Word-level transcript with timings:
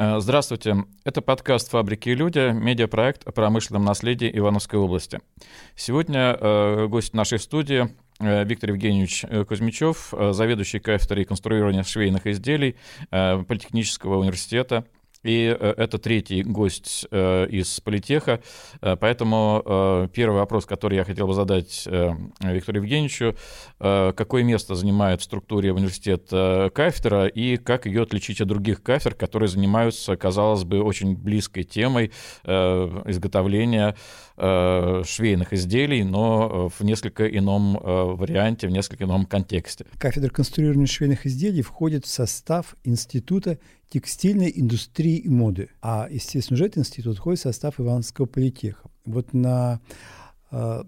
Э, 0.00 0.18
здравствуйте. 0.18 0.76
Это 1.04 1.20
подкаст 1.20 1.70
«Фабрики 1.72 2.08
и 2.08 2.14
люди», 2.14 2.52
медиапроект 2.52 3.28
о 3.28 3.32
промышленном 3.32 3.84
наследии 3.84 4.30
Ивановской 4.32 4.78
области. 4.78 5.20
Сегодня 5.76 6.38
э, 6.40 6.86
гость 6.86 7.12
нашей 7.12 7.38
студии 7.38 7.94
э, 8.18 8.44
Виктор 8.44 8.70
Евгеньевич 8.70 9.26
э, 9.28 9.44
Кузьмичев, 9.44 10.14
заведующий 10.30 10.78
кафедрой 10.78 11.26
конструирования 11.26 11.82
швейных 11.82 12.26
изделий 12.26 12.76
Политехнического 13.10 14.16
университета 14.16 14.86
и 15.22 15.54
э, 15.58 15.74
это 15.76 15.98
третий 15.98 16.42
гость 16.42 17.06
э, 17.10 17.46
из 17.50 17.80
политеха, 17.80 18.40
э, 18.80 18.96
поэтому 18.96 20.08
первый 20.14 20.36
вопрос, 20.36 20.66
который 20.66 20.96
я 20.96 21.04
хотел 21.04 21.26
бы 21.26 21.34
задать 21.34 21.86
Виктору 21.86 22.78
Евгеньевичу, 22.78 23.36
какое 23.78 24.42
место 24.42 24.74
занимает 24.74 25.20
в 25.20 25.24
структуре 25.24 25.72
университет 25.72 26.28
кафедра 26.28 27.26
и 27.26 27.56
как 27.56 27.86
ее 27.86 28.02
отличить 28.02 28.40
от 28.40 28.48
других 28.48 28.82
кафедр, 28.82 29.14
которые 29.14 29.48
занимаются, 29.48 30.16
казалось 30.16 30.64
бы, 30.64 30.82
очень 30.82 31.16
близкой 31.16 31.64
темой 31.64 32.12
изготовления 32.44 33.96
швейных 34.36 35.52
изделий, 35.52 36.02
но 36.02 36.68
в 36.68 36.82
несколько 36.82 37.26
ином 37.26 37.78
варианте, 37.82 38.66
в 38.68 38.70
несколько 38.70 39.04
ином 39.04 39.26
контексте. 39.26 39.86
Кафедра 39.98 40.30
конструирования 40.30 40.86
швейных 40.86 41.26
изделий 41.26 41.62
входит 41.62 42.06
в 42.06 42.08
состав 42.08 42.74
Института 42.84 43.58
текстильной 43.90 44.52
индустрии 44.54 45.16
и 45.16 45.28
моды. 45.28 45.68
А, 45.82 46.08
естественно, 46.10 46.56
же 46.56 46.64
этот 46.64 46.78
институт 46.78 47.18
входит 47.18 47.40
в 47.40 47.42
состав 47.42 47.80
Ивановского 47.80 48.26
политеха. 48.26 48.88
Вот 49.04 49.34
на 49.34 49.80
э, 50.52 50.84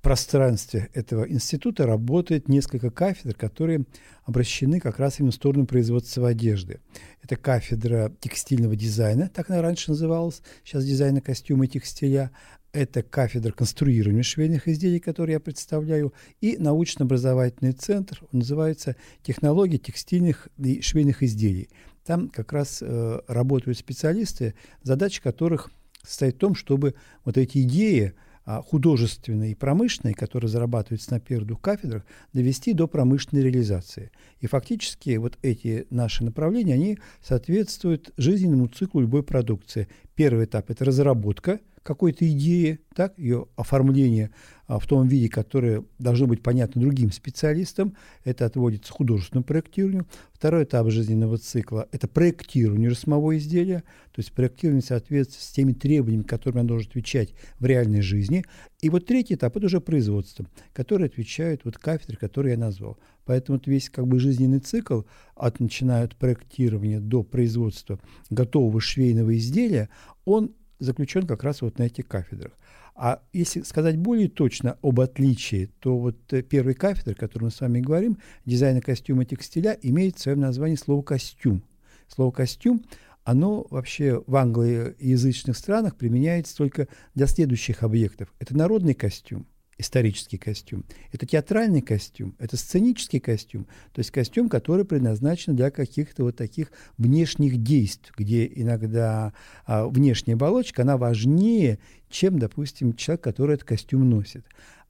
пространстве 0.00 0.88
этого 0.94 1.28
института 1.28 1.86
работает 1.86 2.48
несколько 2.48 2.90
кафедр, 2.90 3.34
которые 3.34 3.84
обращены 4.24 4.80
как 4.80 4.98
раз 4.98 5.18
именно 5.18 5.32
в 5.32 5.34
сторону 5.34 5.66
производства 5.66 6.28
одежды. 6.28 6.80
Это 7.22 7.36
кафедра 7.36 8.12
текстильного 8.20 8.74
дизайна, 8.74 9.28
так 9.28 9.50
она 9.50 9.62
раньше 9.62 9.90
называлась, 9.90 10.42
сейчас 10.64 10.84
дизайна 10.84 11.20
костюма 11.20 11.66
и 11.66 11.68
текстиля. 11.68 12.30
Это 12.72 13.02
кафедра 13.02 13.52
конструирования 13.52 14.22
швейных 14.22 14.68
изделий, 14.68 15.00
которые 15.00 15.34
я 15.34 15.40
представляю, 15.40 16.12
и 16.40 16.56
научно-образовательный 16.56 17.72
центр, 17.72 18.20
он 18.32 18.40
называется 18.40 18.96
«Технологии 19.22 19.78
текстильных 19.78 20.48
и 20.58 20.82
швейных 20.82 21.22
изделий». 21.22 21.68
Там 22.06 22.28
как 22.28 22.52
раз 22.52 22.78
э, 22.82 23.20
работают 23.26 23.78
специалисты, 23.78 24.54
задача 24.82 25.20
которых 25.20 25.70
состоит 26.02 26.36
в 26.36 26.38
том, 26.38 26.54
чтобы 26.54 26.94
вот 27.24 27.36
эти 27.36 27.62
идеи 27.62 28.14
а, 28.44 28.62
художественные 28.62 29.52
и 29.52 29.54
промышленные, 29.56 30.14
которые 30.14 30.48
зарабатываются 30.48 31.10
на 31.10 31.18
первых 31.18 31.60
кафедрах, 31.60 32.04
довести 32.32 32.74
до 32.74 32.86
промышленной 32.86 33.42
реализации. 33.42 34.12
И 34.38 34.46
фактически 34.46 35.16
вот 35.16 35.36
эти 35.42 35.88
наши 35.90 36.22
направления, 36.22 36.74
они 36.74 36.98
соответствуют 37.20 38.12
жизненному 38.16 38.68
циклу 38.68 39.00
любой 39.00 39.24
продукции. 39.24 39.88
Первый 40.14 40.44
этап– 40.44 40.66
это 40.70 40.84
разработка– 40.84 41.58
какой-то 41.86 42.28
идеи, 42.28 42.80
так, 42.94 43.16
ее 43.18 43.46
оформление 43.56 44.30
в 44.68 44.86
том 44.86 45.06
виде, 45.06 45.28
которое 45.28 45.84
должно 45.98 46.26
быть 46.26 46.42
понятно 46.42 46.80
другим 46.80 47.12
специалистам. 47.12 47.96
Это 48.24 48.46
отводится 48.46 48.92
художественному 48.92 49.44
проектированию. 49.44 50.06
Второй 50.32 50.64
этап 50.64 50.90
жизненного 50.90 51.38
цикла– 51.38 51.88
это 51.92 52.08
проектирование 52.08 52.94
самого 52.94 53.36
изделия, 53.38 53.84
то 54.12 54.20
есть 54.20 54.32
проектирование 54.32 54.82
соответствует 54.82 55.42
с 55.42 55.52
теми 55.52 55.72
требованиями, 55.72 56.24
которыми 56.24 56.60
оно 56.60 56.68
должен 56.68 56.88
отвечать 56.90 57.34
в 57.58 57.64
реальной 57.64 58.02
жизни. 58.02 58.44
И 58.80 58.90
вот 58.90 59.06
третий 59.06 59.34
этап– 59.34 59.56
это 59.58 59.66
уже 59.66 59.80
производство, 59.80 60.46
которое 60.72 61.06
отвечает 61.06 61.64
вот 61.64 61.78
кафедры, 61.78 62.16
которые 62.16 62.52
я 62.52 62.58
назвал. 62.58 62.98
Поэтому 63.24 63.58
вот 63.58 63.66
весь 63.66 63.88
как 63.88 64.06
бы 64.06 64.18
жизненный 64.18 64.60
цикл 64.60 65.02
от 65.34 65.60
начиная 65.60 66.04
от 66.04 66.16
проектирования 66.16 67.00
до 67.00 67.22
производства 67.22 67.98
готового 68.30 68.80
швейного 68.80 69.36
изделия, 69.36 69.88
он 70.24 70.54
заключен 70.78 71.26
как 71.26 71.42
раз 71.42 71.62
вот 71.62 71.78
на 71.78 71.84
этих 71.84 72.06
кафедрах. 72.06 72.52
А 72.98 73.22
если 73.34 73.60
сказать 73.60 73.98
более 73.98 74.28
точно 74.28 74.78
об 74.82 75.00
отличии, 75.00 75.70
то 75.80 75.98
вот 75.98 76.16
э, 76.32 76.42
первый 76.42 76.74
кафедр, 76.74 77.12
о 77.12 77.14
которой 77.14 77.44
мы 77.44 77.50
с 77.50 77.60
вами 77.60 77.80
говорим, 77.80 78.18
дизайна 78.46 78.80
костюма 78.80 79.26
текстиля, 79.26 79.78
имеет 79.82 80.16
в 80.16 80.20
своем 80.20 80.40
названии 80.40 80.76
слово 80.76 81.02
«костюм». 81.02 81.62
Слово 82.08 82.30
«костюм» 82.30 82.82
оно 83.24 83.66
вообще 83.70 84.22
в 84.26 84.36
англоязычных 84.36 85.56
странах 85.56 85.96
применяется 85.96 86.56
только 86.56 86.86
для 87.14 87.26
следующих 87.26 87.82
объектов. 87.82 88.32
Это 88.38 88.56
народный 88.56 88.94
костюм, 88.94 89.46
исторический 89.78 90.38
костюм. 90.38 90.84
Это 91.12 91.26
театральный 91.26 91.82
костюм, 91.82 92.34
это 92.38 92.56
сценический 92.56 93.20
костюм, 93.20 93.66
то 93.92 94.00
есть 94.00 94.10
костюм, 94.10 94.48
который 94.48 94.84
предназначен 94.84 95.54
для 95.54 95.70
каких-то 95.70 96.24
вот 96.24 96.36
таких 96.36 96.72
внешних 96.96 97.62
действий, 97.62 98.12
где 98.16 98.46
иногда 98.46 99.32
а, 99.66 99.86
внешняя 99.86 100.34
оболочка, 100.34 100.82
она 100.82 100.96
важнее, 100.96 101.78
чем, 102.08 102.38
допустим, 102.38 102.94
человек, 102.94 103.22
который 103.22 103.54
этот 103.54 103.66
костюм 103.66 104.08
носит. 104.08 104.46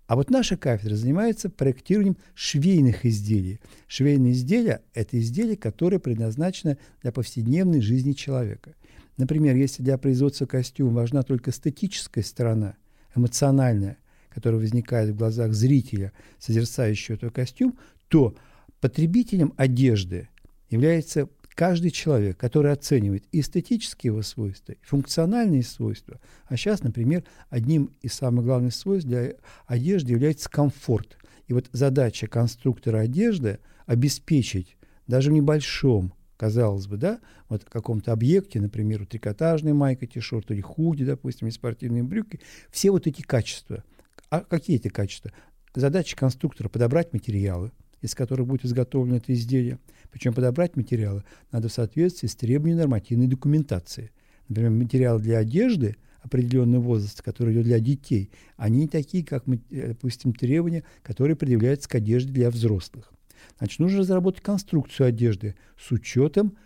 А 0.07 0.15
вот 0.15 0.31
наша 0.31 0.57
кафедра 0.57 0.95
занимается 0.95 1.51
проектированием 1.51 2.17
швейных 2.35 3.05
изделий. 3.05 3.61
Швейные 3.89 4.35
изделия– 4.35 4.83
это 4.95 5.19
изделия, 5.19 5.57
которые 5.57 5.99
предназначены 5.99 6.79
для 7.03 7.11
повседневной 7.11 7.81
жизни 7.81 8.13
человека. 8.13 8.77
Например, 9.17 9.57
если 9.57 9.83
для 9.83 9.99
производства 9.99 10.47
костюма 10.47 10.93
важна 10.93 11.23
только 11.25 11.51
эстетическая 11.51 12.23
сторона, 12.23 12.77
эмоциональная, 13.17 13.97
который 14.37 14.61
возникает 14.61 15.09
в 15.09 15.17
глазах 15.17 15.55
зрителя, 15.55 16.13
созерцающего 16.39 17.15
этот 17.15 17.35
костюм, 17.35 17.79
то 18.09 18.37
потребителем 18.83 19.55
одежды 19.57 20.29
является 20.69 21.31
каждый 21.55 21.91
человек, 21.91 22.37
который 22.37 22.71
оценивает 22.71 23.25
эстетические 23.33 24.11
его 24.11 24.21
свойства, 24.21 24.75
функциональные 24.83 25.63
свойства. 25.63 26.21
А 26.49 26.59
сейчас, 26.59 26.83
например, 26.83 27.25
одним 27.49 27.93
из 28.03 28.13
самых 28.13 28.45
главных 28.45 28.75
свойств 28.75 29.09
для 29.09 29.33
одежды 29.67 30.13
является 30.13 30.51
комфорт. 30.51 31.17
И 31.47 31.55
вот 31.55 31.71
задача 31.73 32.27
конструктора 32.27 32.99
одежды 32.99 33.59
обеспечить 33.87 34.77
даже 35.07 35.31
в 35.31 35.33
небольшом 35.33 36.13
казалось 36.37 36.87
бы, 36.87 36.99
да, 36.99 37.21
вот 37.49 37.63
в 37.63 37.71
каком-то 37.71 38.13
объекте, 38.13 38.61
например, 38.61 39.07
трикотажная 39.07 39.73
майка, 39.73 40.07
тишорт 40.07 40.51
или 40.51 40.61
худи, 40.61 41.03
допустим, 41.07 41.47
или 41.47 41.55
спортивные 41.55 42.03
брюки, 42.03 42.41
все 42.71 42.91
вот 42.91 43.07
эти 43.07 43.23
качества– 43.23 43.83
а 44.31 44.41
какие 44.41 44.77
эти 44.77 44.89
качества? 44.89 45.33
Задача 45.75 46.17
конструктора– 46.17 46.69
подобрать 46.71 47.13
материалы, 47.13 47.71
из 48.01 48.15
которых 48.15 48.47
будет 48.47 48.65
изготовлено 48.65 49.17
это 49.17 49.33
изделие. 49.33 49.79
Причем 50.11 50.33
подобрать 50.33 50.77
материалы 50.77 51.25
надо 51.53 51.69
в 51.69 51.73
соответствии 51.73 52.27
с 52.27 52.35
требованиями 52.35 52.81
нормативной 52.81 53.27
документации. 53.27 54.11
Например, 54.49 54.71
материалы 54.71 55.21
для 55.21 55.39
одежды 55.39 55.97
определенного 56.23 56.83
возраста, 56.83 57.23
которые 57.23 57.55
идут 57.55 57.65
для 57.65 57.79
детей, 57.79 58.31
они 58.57 58.81
не 58.81 58.89
такие, 58.89 59.25
как, 59.25 59.45
э, 59.49 59.89
допустим, 59.89 60.33
требования, 60.33 60.83
которые 61.03 61.37
предъявляются 61.37 61.89
к 61.89 61.95
одежде 61.95 62.33
для 62.33 62.51
взрослых. 62.51 63.13
Значит, 63.59 63.79
нужно 63.79 64.01
разработать 64.01 64.43
конструкцию 64.43 65.09
одежды 65.09 65.55
с 65.79 65.93
учетом 65.93 66.57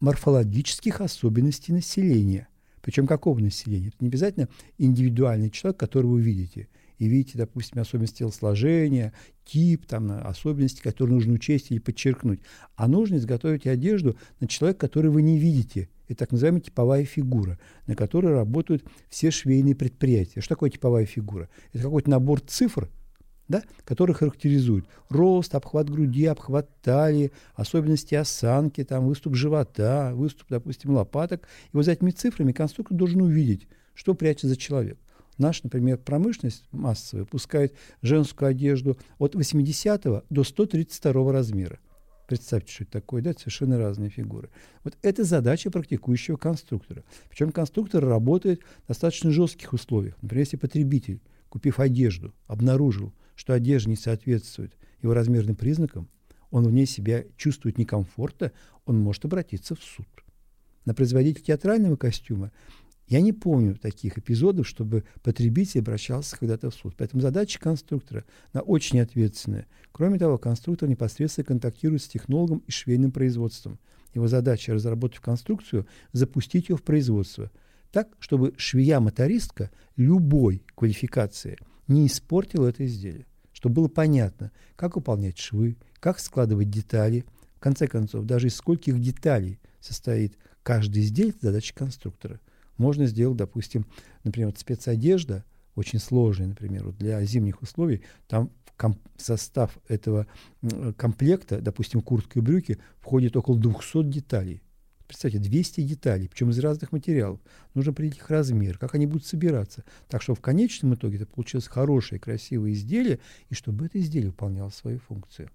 морфологических 0.00 1.00
особенностей 1.00 1.72
населения. 1.72 2.48
Причем 2.82 3.06
какого 3.06 3.38
населения? 3.38 3.88
Это 3.88 3.96
не 4.00 4.08
обязательно 4.08 4.48
индивидуальный 4.76 5.50
человек, 5.50 5.78
которого 5.78 6.12
вы 6.12 6.20
видите– 6.20 6.68
и 6.98 7.06
видите, 7.08 7.38
допустим, 7.38 7.80
особенности 7.80 8.18
телосложения, 8.18 9.12
тип, 9.44 9.86
там, 9.86 10.10
особенности, 10.26 10.80
которые 10.80 11.14
нужно 11.14 11.34
учесть 11.34 11.70
или 11.70 11.78
подчеркнуть. 11.78 12.40
А 12.74 12.88
нужно 12.88 13.16
изготовить 13.16 13.66
одежду 13.66 14.16
на 14.40 14.48
человека, 14.48 14.80
который 14.80 15.10
вы 15.10 15.22
не 15.22 15.38
видите. 15.38 15.88
Это 16.08 16.20
так 16.20 16.32
называемая 16.32 16.60
типовая 16.60 17.04
фигура, 17.04 17.58
на 17.86 17.94
которой 17.94 18.32
работают 18.32 18.84
все 19.08 19.30
швейные 19.30 19.74
предприятия. 19.74 20.40
Что 20.40 20.54
такое 20.54 20.70
типовая 20.70 21.04
фигура? 21.04 21.48
Это 21.72 21.84
какой-то 21.84 22.10
набор 22.10 22.40
цифр, 22.40 22.88
да, 23.48 23.62
которые 23.84 24.14
характеризуют 24.14 24.86
рост, 25.08 25.54
обхват 25.54 25.90
груди, 25.90 26.26
обхват 26.26 26.68
талии, 26.80 27.32
особенности 27.54 28.14
осанки, 28.14 28.84
там, 28.84 29.06
выступ 29.06 29.34
живота, 29.34 30.12
выступ, 30.14 30.48
допустим, 30.48 30.92
лопаток. 30.92 31.46
И 31.72 31.76
вот 31.76 31.84
за 31.84 31.92
этими 31.92 32.10
цифрами 32.10 32.52
конструктор 32.52 32.96
должен 32.96 33.20
увидеть, 33.22 33.66
что 33.94 34.14
прячется 34.14 34.48
за 34.48 34.56
человек. 34.56 34.98
Наша, 35.38 35.60
например, 35.64 35.98
промышленность 35.98 36.64
массовая 36.72 37.24
выпускает 37.24 37.74
женскую 38.02 38.48
одежду 38.48 38.96
от 39.18 39.34
80 39.34 40.24
до 40.28 40.44
132 40.44 41.32
размера. 41.32 41.78
Представьте, 42.26 42.72
что 42.72 42.84
это 42.84 42.92
такое, 42.92 43.22
да, 43.22 43.32
совершенно 43.32 43.78
разные 43.78 44.10
фигуры. 44.10 44.50
Вот 44.82 44.96
это 45.02 45.22
задача 45.22 45.70
практикующего 45.70 46.36
конструктора. 46.36 47.04
Причем 47.28 47.52
конструктор 47.52 48.04
работает 48.04 48.62
в 48.84 48.88
достаточно 48.88 49.30
жестких 49.30 49.72
условиях. 49.72 50.16
Например, 50.22 50.42
если 50.42 50.56
потребитель, 50.56 51.20
купив 51.48 51.78
одежду, 51.78 52.34
обнаружил, 52.48 53.12
что 53.36 53.52
одежда 53.52 53.90
не 53.90 53.96
соответствует 53.96 54.76
его 55.02 55.14
размерным 55.14 55.54
признакам, 55.54 56.08
он 56.50 56.66
в 56.66 56.72
ней 56.72 56.86
себя 56.86 57.24
чувствует 57.36 57.78
некомфортно, 57.78 58.50
он 58.86 58.98
может 58.98 59.24
обратиться 59.24 59.74
в 59.74 59.82
суд. 59.82 60.08
На 60.84 60.94
производителя 60.94 61.42
театрального 61.42 61.96
костюма 61.96 62.50
Я 63.06 63.20
не 63.20 63.32
помню 63.32 63.76
таких 63.76 64.18
эпизодов, 64.18 64.66
чтобы 64.66 65.04
потребитель 65.22 65.80
обращался 65.80 66.36
когда-то 66.36 66.70
в 66.70 66.74
суд. 66.74 66.94
Поэтому 66.96 67.22
задача 67.22 67.60
конструктора, 67.60 68.24
она 68.52 68.62
очень 68.62 69.00
ответственная. 69.00 69.66
Кроме 69.92 70.18
того, 70.18 70.38
конструктор 70.38 70.88
непосредственно 70.88 71.44
контактирует 71.44 72.02
с 72.02 72.08
технологом 72.08 72.64
и 72.66 72.70
швейным 72.72 73.12
производством. 73.12 73.78
Его 74.12 74.26
задача, 74.26 74.74
разработав 74.74 75.20
конструкцию, 75.20 75.86
запустить 76.12 76.68
ее 76.68 76.76
в 76.76 76.82
производство. 76.82 77.52
Так, 77.92 78.08
чтобы 78.18 78.54
швея-мотористка 78.56 79.70
любой 79.96 80.64
квалификации 80.74 81.58
не 81.86 82.08
испортила 82.08 82.66
это 82.66 82.84
изделие. 82.86 83.26
Чтобы 83.52 83.76
было 83.76 83.88
понятно, 83.88 84.50
как 84.74 84.96
выполнять 84.96 85.38
швы, 85.38 85.76
как 86.00 86.18
складывать 86.18 86.70
детали. 86.70 87.24
В 87.54 87.60
конце 87.60 87.86
концов, 87.86 88.24
даже 88.24 88.48
из 88.48 88.56
скольких 88.56 89.00
деталей 89.00 89.60
состоит 89.80 90.36
каждый 90.64 91.02
изделие, 91.02 91.30
это 91.30 91.46
задача 91.46 91.72
конструктора 91.72 92.40
можно 92.78 93.06
сделать, 93.06 93.36
допустим, 93.36 93.86
например, 94.24 94.48
вот 94.48 94.58
спецодежда, 94.58 95.44
очень 95.74 95.98
сложная, 95.98 96.48
например, 96.48 96.84
вот 96.86 96.96
для 96.96 97.22
зимних 97.24 97.62
условий, 97.62 98.02
там 98.28 98.50
в 98.78 99.22
состав 99.22 99.78
этого 99.88 100.26
комплекта, 100.96 101.60
допустим, 101.60 102.02
куртка 102.02 102.38
и 102.38 102.42
брюки, 102.42 102.78
входит 103.00 103.36
около 103.36 103.58
200 103.58 104.04
деталей. 104.04 104.62
Представьте, 105.06 105.38
200 105.38 105.82
деталей, 105.82 106.28
причем 106.28 106.50
из 106.50 106.58
разных 106.58 106.90
материалов. 106.92 107.40
Нужно 107.74 107.92
определить 107.92 108.18
их 108.18 108.28
размер, 108.28 108.76
как 108.76 108.94
они 108.94 109.06
будут 109.06 109.24
собираться. 109.24 109.84
Так 110.08 110.20
что 110.20 110.34
в 110.34 110.40
конечном 110.40 110.94
итоге 110.94 111.16
это 111.16 111.26
получилось 111.26 111.68
хорошее, 111.68 112.20
красивое 112.20 112.72
изделие, 112.72 113.20
и 113.48 113.54
чтобы 113.54 113.86
это 113.86 114.00
изделие 114.00 114.30
выполняло 114.30 114.70
свою 114.70 114.98
функцию. 114.98 115.50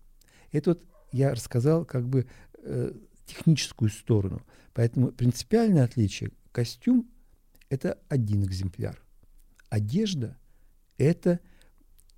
Это 0.51 0.71
вот 0.71 0.85
я 1.11 1.31
рассказал 1.31 1.83
как 1.83 2.07
бы 2.07 2.27
э, 2.63 2.93
техническую 3.25 3.89
сторону. 3.89 4.41
Поэтому 4.73 5.11
принципиальное 5.11 5.83
отличие 5.83 6.31
Костюм– 6.51 7.09
это 7.69 7.97
один 8.09 8.43
экземпляр. 8.43 9.01
Одежда– 9.69 10.37
это 10.97 11.39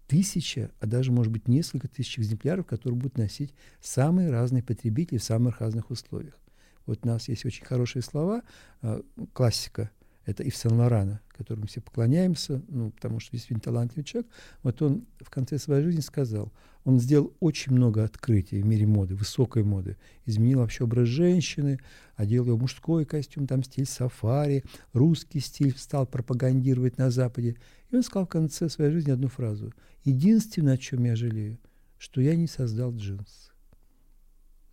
тысяча, 0.07 0.71
а 0.79 0.85
даже, 0.85 1.11
может 1.11 1.31
быть, 1.31 1.47
несколько 1.47 1.87
тысяч 1.87 2.19
экземпляров, 2.19 2.65
которые 2.65 2.99
будут 2.99 3.17
носить 3.17 3.53
самые 3.81 4.29
разные 4.29 4.63
потребители 4.63 5.17
в 5.17 5.23
самых 5.23 5.61
разных 5.61 5.89
условиях. 5.91 6.37
Вот 6.85 6.99
у 7.03 7.07
нас 7.07 7.29
есть 7.29 7.45
очень 7.45 7.65
хорошие 7.65 8.01
слова, 8.01 8.43
э, 8.81 9.01
классика– 9.33 9.89
это 10.25 10.43
Ив 10.43 10.55
Сен-Лорана, 10.55 11.21
которому 11.29 11.67
все 11.67 11.81
поклоняемся, 11.81 12.61
ну, 12.69 12.91
потому 12.91 13.19
что 13.19 13.31
действительно 13.31 13.59
талантливый 13.59 14.05
человек. 14.05 14.31
Вот 14.61 14.81
он 14.81 15.05
в 15.19 15.29
конце 15.29 15.57
своей 15.57 15.83
жизни 15.83 16.01
сказал, 16.01 16.51
он 16.85 16.99
сделал 16.99 17.33
очень 17.39 17.73
много 17.73 18.03
открытий 18.03 18.61
в 18.61 18.65
мире 18.65 18.85
моды, 18.85 19.15
высокой 19.15 19.63
моды. 19.63 19.97
Изменил 20.25 20.59
вообще 20.59 20.83
образ 20.83 21.07
женщины, 21.07 21.79
одел 22.15 22.45
ее 22.45 22.57
мужской 22.57 23.05
костюм, 23.05 23.47
там 23.47 23.63
стиль 23.63 23.85
сафари, 23.85 24.63
русский 24.93 25.39
стиль 25.39 25.75
стал 25.77 26.05
пропагандировать 26.05 26.97
на 26.97 27.09
Западе. 27.09 27.57
И 27.89 27.95
он 27.95 28.03
сказал 28.03 28.25
в 28.25 28.29
конце 28.29 28.69
своей 28.69 28.91
жизни 28.91 29.11
одну 29.11 29.27
фразу. 29.27 29.73
«Единственное, 30.03 30.73
о 30.73 30.77
чем 30.77 31.03
я 31.05 31.15
жалею, 31.15 31.57
что 31.97 32.21
я 32.21 32.35
не 32.35 32.47
создал 32.47 32.93
джинсы». 32.93 33.51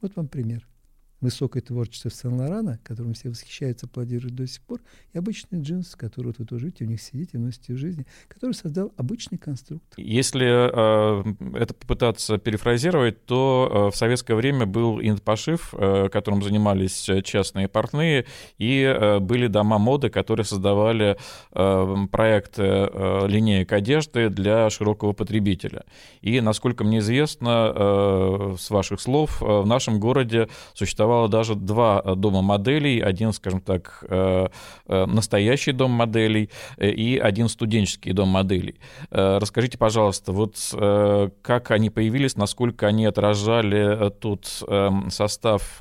Вот 0.00 0.16
вам 0.16 0.28
пример 0.28 0.69
высокое 1.20 1.62
творчество 1.62 2.10
Сен-Лорана, 2.10 2.78
которым 2.82 3.14
все 3.14 3.28
восхищаются, 3.28 3.86
аплодируют 3.86 4.34
до 4.34 4.46
сих 4.46 4.62
пор, 4.62 4.80
и 5.12 5.18
обычные 5.18 5.62
джинсы, 5.62 5.96
которые 5.96 6.30
вот 6.30 6.38
вы 6.38 6.46
тоже 6.46 6.66
видите, 6.66 6.84
у 6.84 6.88
них 6.88 7.00
сидите, 7.00 7.38
носите 7.38 7.74
в 7.74 7.76
жизни, 7.76 8.06
который 8.28 8.52
создал 8.52 8.92
обычный 8.96 9.38
конструктор. 9.38 9.98
Если 9.98 10.46
э, 10.46 11.34
это 11.54 11.74
попытаться 11.74 12.38
перефразировать, 12.38 13.24
то 13.26 13.68
э, 13.70 13.94
в 13.94 13.96
советское 13.96 14.34
время 14.34 14.66
был 14.66 15.00
инт-пошив, 15.00 15.74
э, 15.74 16.08
которым 16.10 16.42
занимались 16.42 17.08
частные 17.24 17.68
портные, 17.68 18.24
и 18.58 18.82
э, 18.82 19.18
были 19.18 19.46
дома 19.46 19.78
моды, 19.78 20.08
которые 20.08 20.46
создавали 20.46 21.16
э, 21.52 21.96
проекты 22.10 22.62
э, 22.62 23.26
линеек 23.28 23.72
одежды 23.72 24.30
для 24.30 24.70
широкого 24.70 25.12
потребителя. 25.12 25.84
И, 26.22 26.40
насколько 26.40 26.84
мне 26.84 26.98
известно, 26.98 27.72
э, 27.74 28.56
с 28.58 28.70
ваших 28.70 29.00
слов, 29.00 29.42
э, 29.42 29.44
в 29.44 29.66
нашем 29.66 30.00
городе 30.00 30.48
существовало 30.74 31.09
существовало 31.10 31.28
даже 31.28 31.54
два 31.54 32.02
э, 32.04 32.14
дома 32.14 32.42
моделей. 32.42 33.00
Один, 33.00 33.32
скажем 33.32 33.60
так, 33.60 34.04
э, 34.08 34.48
э, 34.86 35.06
настоящий 35.06 35.72
дом 35.72 35.90
моделей 35.90 36.50
и 36.78 37.20
один 37.22 37.48
студенческий 37.48 38.12
дом 38.12 38.28
моделей. 38.28 38.76
Расскажите, 39.10 39.78
пожалуйста, 39.78 40.32
вот 40.32 40.56
как 41.42 41.70
они 41.70 41.90
появились, 41.90 42.36
насколько 42.36 42.86
они 42.86 43.06
отражали 43.06 44.10
тот 44.10 44.62
эм, 44.68 45.10
состав 45.10 45.80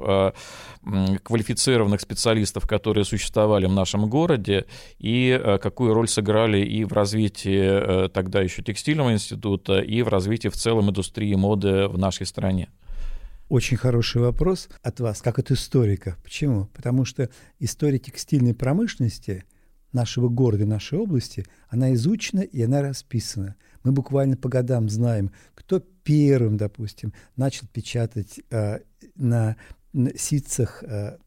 квалифицированных 1.23 2.01
специалистов, 2.01 2.67
которые 2.67 3.05
существовали 3.05 3.65
в 3.65 3.73
нашем 3.73 4.09
городе, 4.09 4.65
и 4.99 5.57
какую 5.61 5.93
роль 5.93 6.07
сыграли 6.07 6.59
и 6.59 6.83
в 6.85 6.93
развитии 6.93 8.07
тогда 8.09 8.41
еще 8.41 8.61
текстильного 8.61 9.11
института, 9.11 9.79
и 9.79 10.01
в 10.01 10.07
развитии 10.07 10.49
в 10.49 10.55
целом 10.55 10.89
индустрии 10.89 11.35
моды 11.35 11.87
в 11.87 11.97
нашей 11.97 12.25
стране? 12.25 12.69
Очень 13.49 13.77
хороший 13.77 14.21
вопрос 14.21 14.69
от 14.83 14.99
вас, 14.99 15.23
как 15.23 15.39
от 15.39 15.49
историка. 15.49 16.15
Почему? 16.21 16.65
Потому 16.65 17.03
что 17.03 17.31
история 17.57 17.97
текстильной 17.97 18.53
промышленности 18.53 19.43
нашего 19.91 20.29
города, 20.29 20.67
нашей 20.67 20.99
области, 20.99 21.47
она 21.67 21.95
изучена 21.95 22.41
и 22.41 22.61
она 22.61 22.83
расписана. 22.83 23.55
Мы 23.83 23.91
буквально 23.91 24.37
по 24.37 24.49
годам 24.49 24.87
знаем, 24.87 25.31
кто 25.55 25.79
первым, 25.79 26.57
допустим, 26.57 27.11
начал 27.37 27.65
печатать 27.65 28.39
э, 28.51 28.81
на, 29.15 29.57
на 29.93 30.15
ситцах 30.15 30.83
э, 30.83 31.17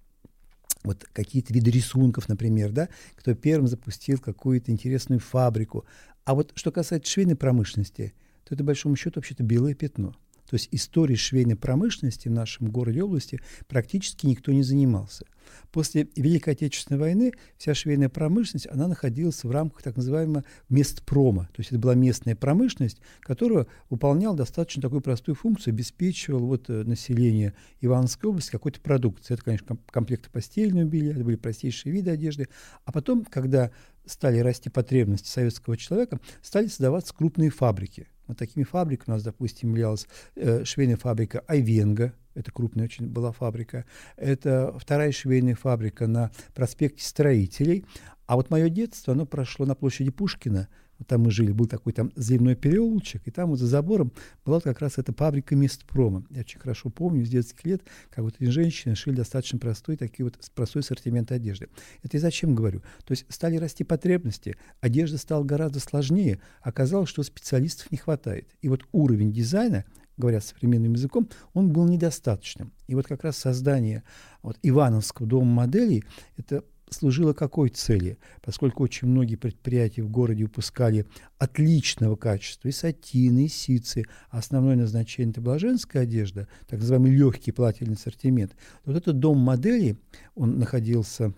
вот 0.85 1.05
какие-то 1.13 1.53
виды 1.53 1.73
рисунков, 1.73 2.29
например, 2.29 2.71
да, 2.71 2.89
кто 3.17 3.35
первым 3.35 3.67
запустил 3.67 4.21
какую-то 4.21 4.71
интересную 4.71 5.19
фабрику. 5.19 5.87
А 6.25 6.37
вот 6.37 6.53
что 6.55 6.71
касается 6.71 7.11
швейной 7.11 7.35
промышленности, 7.35 8.15
то 8.45 8.55
это, 8.55 8.63
большому 8.63 8.95
счету, 8.95 9.19
вообще-то 9.19 9.43
белое 9.43 9.75
пятно– 9.75 10.15
то 10.52 10.56
есть 10.56 10.69
историей 10.70 11.16
швейной 11.16 11.56
промышленности 11.56 12.28
в 12.28 12.32
нашем 12.32 12.70
городе 12.70 12.99
и 12.99 13.00
области 13.00 13.40
практически 13.69 14.26
никто 14.26 14.52
не 14.52 14.62
занимался. 14.62 15.25
После 15.70 16.08
Великой 16.14 16.52
Отечественной 16.52 17.00
войны 17.00 17.32
вся 17.56 17.72
швейная 17.75 18.10
промышленность, 18.10 18.69
она 18.70 18.87
находилась 18.87 19.44
в 19.44 19.50
рамках 19.50 19.81
так 19.82 19.96
называемого 19.96 20.44
местпрома. 20.69 21.49
То 21.54 21.60
есть 21.60 21.70
это 21.70 21.78
была 21.78 21.94
местная 21.94 22.37
промышленность, 22.37 23.00
которая 23.20 23.66
выполняла 23.88 24.37
достаточно 24.37 24.82
такую 24.82 25.00
простую 25.00 25.37
функцию, 25.37 25.72
обеспечивала 25.72 26.44
вот 26.44 26.69
э, 26.69 26.84
население 26.84 27.54
Ивановской 27.81 28.28
области 28.28 28.50
какой-то 28.50 28.78
продукцией. 28.82 29.37
Это, 29.37 29.44
конечно, 29.44 29.78
комплекты 29.87 30.28
постельного 30.28 30.84
белья, 30.84 31.12
это 31.12 31.25
были 31.25 31.37
простейшие 31.37 31.94
виды 31.94 32.10
одежды. 32.10 32.49
А 32.84 32.93
потом, 32.93 33.25
когда 33.25 33.70
стали 34.04 34.40
расти 34.40 34.69
потребности 34.69 35.28
советского 35.28 35.78
человека, 35.78 36.21
стали 36.42 36.66
создаваться 36.66 37.14
крупные 37.14 37.49
фабрики. 37.49 38.09
Вот 38.26 38.38
такими 38.38 38.64
фабриками 38.64 39.14
у 39.14 39.17
нас, 39.17 39.23
допустим, 39.23 39.71
являлась 39.71 40.07
э, 40.37 40.64
швейная 40.64 40.97
фабрика 40.97 41.43
Айвенга, 41.47 42.12
это 42.35 42.50
крупная 42.50 42.87
очень 42.87 43.07
была 43.07 43.33
фабрика. 43.33 43.85
Это 44.17 44.75
вторая 44.79 45.12
швейная 45.12 45.55
фабрика 45.55 46.07
на 46.07 46.31
проспекте 46.55 47.05
Строителей. 47.05 47.85
А 48.26 48.37
вот 48.37 48.49
мое 48.49 48.71
детство, 48.71 49.12
оно 49.12 49.26
прошло 49.26 49.67
на 49.67 49.75
площади 49.75 50.11
Пушкина– 50.11 50.69
там 51.04 51.23
мы 51.23 51.30
жили, 51.30 51.52
был 51.52 51.66
такой 51.66 51.92
там 51.92 52.12
заливной 52.16 52.54
переулочек, 52.54 53.23
и 53.26 53.30
там 53.30 53.50
вот 53.50 53.59
за 53.59 53.66
забором 53.66 54.12
была 54.44 54.56
вот 54.56 54.64
как 54.64 54.80
раз 54.80 54.99
эта 54.99 55.12
фабрика 55.12 55.56
Местпрома. 55.56 56.25
Я 56.30 56.40
очень 56.40 56.59
хорошо 56.59 56.90
помню 56.90 57.25
с 57.25 57.28
детских 57.28 57.64
лет, 57.64 57.82
как 58.11 58.25
вот 58.25 58.35
эти 58.38 58.49
женщины 58.50 58.94
шили 58.94 59.16
достаточно 59.16 59.59
простой, 59.59 59.97
такие 59.97 60.25
вот 60.25 60.38
простой 60.54 60.82
ассортимент 60.82 61.32
одежды. 61.32 61.68
Это 62.02 62.16
я 62.16 62.21
зачем 62.21 62.54
говорю? 62.54 62.80
То 63.04 63.12
есть 63.12 63.26
стали 63.28 63.56
расти 63.56 63.85
потребности, 63.85 64.56
одежда 64.80 65.18
стала 65.18 65.44
гораздо 65.44 65.80
сложнее, 65.80 66.40
оказалось, 66.61 67.09
что 67.09 67.23
специалистов 67.23 67.90
не 67.90 67.99
хватает. 67.99 68.49
И 68.61 68.68
вот 68.68 68.87
уровень 68.92 69.32
дизайна 69.32 69.85
говоря 70.16 70.40
современным 70.40 70.92
языком, 70.92 71.28
он 71.54 71.73
был 71.73 71.87
недостаточным. 71.87 72.73
И 72.87 72.94
вот 72.94 73.06
как 73.06 73.25
раз 73.25 73.38
создание 73.38 74.02
вот 74.42 74.59
Ивановского 74.62 75.26
дома 75.26 75.50
моделей– 75.50 76.04
это 76.37 76.64
служила 76.92 77.32
какой 77.32 77.68
цели? 77.68 78.18
Поскольку 78.42 78.82
очень 78.82 79.08
многие 79.08 79.37
предприятия 79.37 80.02
в 80.02 80.11
городе 80.11 80.44
выпускали 80.44 81.06
отличного 81.38 82.16
качества 82.16 82.68
и 82.68 82.72
сатины, 82.72 83.46
и 83.46 83.49
ситцы, 83.49 84.04
а 84.30 84.38
основное 84.38 84.76
назначение– 84.76 85.30
это 85.32 85.40
была 85.40 85.58
женская 85.58 86.00
одежда, 86.00 86.49
так 86.68 86.80
называемый 86.80 87.12
легкий 87.12 87.52
плательный 87.52 87.94
ассортимент. 87.94 88.54
Вот 88.84 88.96
этот 88.96 89.18
дом 89.18 89.38
модели, 89.38 89.96
он 90.34 90.58
находился 90.58 91.34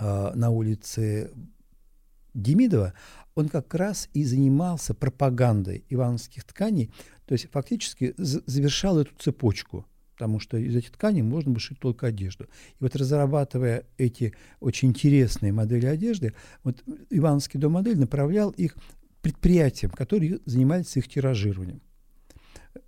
э, 0.00 0.32
на 0.34 0.50
улице 0.50 1.30
Демидова, 2.34 2.94
он 3.34 3.48
как 3.48 3.74
раз 3.74 4.08
и 4.14 4.24
занимался 4.24 4.94
пропагандой 4.94 5.84
ивановских 5.88 6.44
тканей, 6.44 6.92
то 7.26 7.32
есть 7.32 7.48
фактически 7.50 8.14
завершал 8.16 8.98
эту 8.98 9.14
цепочку– 9.18 9.86
потому 10.18 10.40
что 10.40 10.56
из 10.56 10.74
этих 10.74 10.90
тканей 10.90 11.22
можно 11.22 11.52
бы 11.52 11.60
шить 11.60 11.78
только 11.78 12.08
одежду. 12.08 12.44
И 12.44 12.76
вот 12.80 12.96
разрабатывая 12.96 13.84
эти 13.98 14.34
очень 14.58 14.88
интересные 14.88 15.52
модели 15.52 15.86
одежды, 15.86 16.34
вот 16.64 16.82
Ивановский 17.08 17.60
дом 17.60 17.74
модель 17.74 18.00
направлял 18.00 18.50
их 18.50 18.76
предприятиям, 19.22 19.92
которые 19.92 20.40
занимались 20.44 20.96
их 20.96 21.08
тиражированием. 21.08 21.80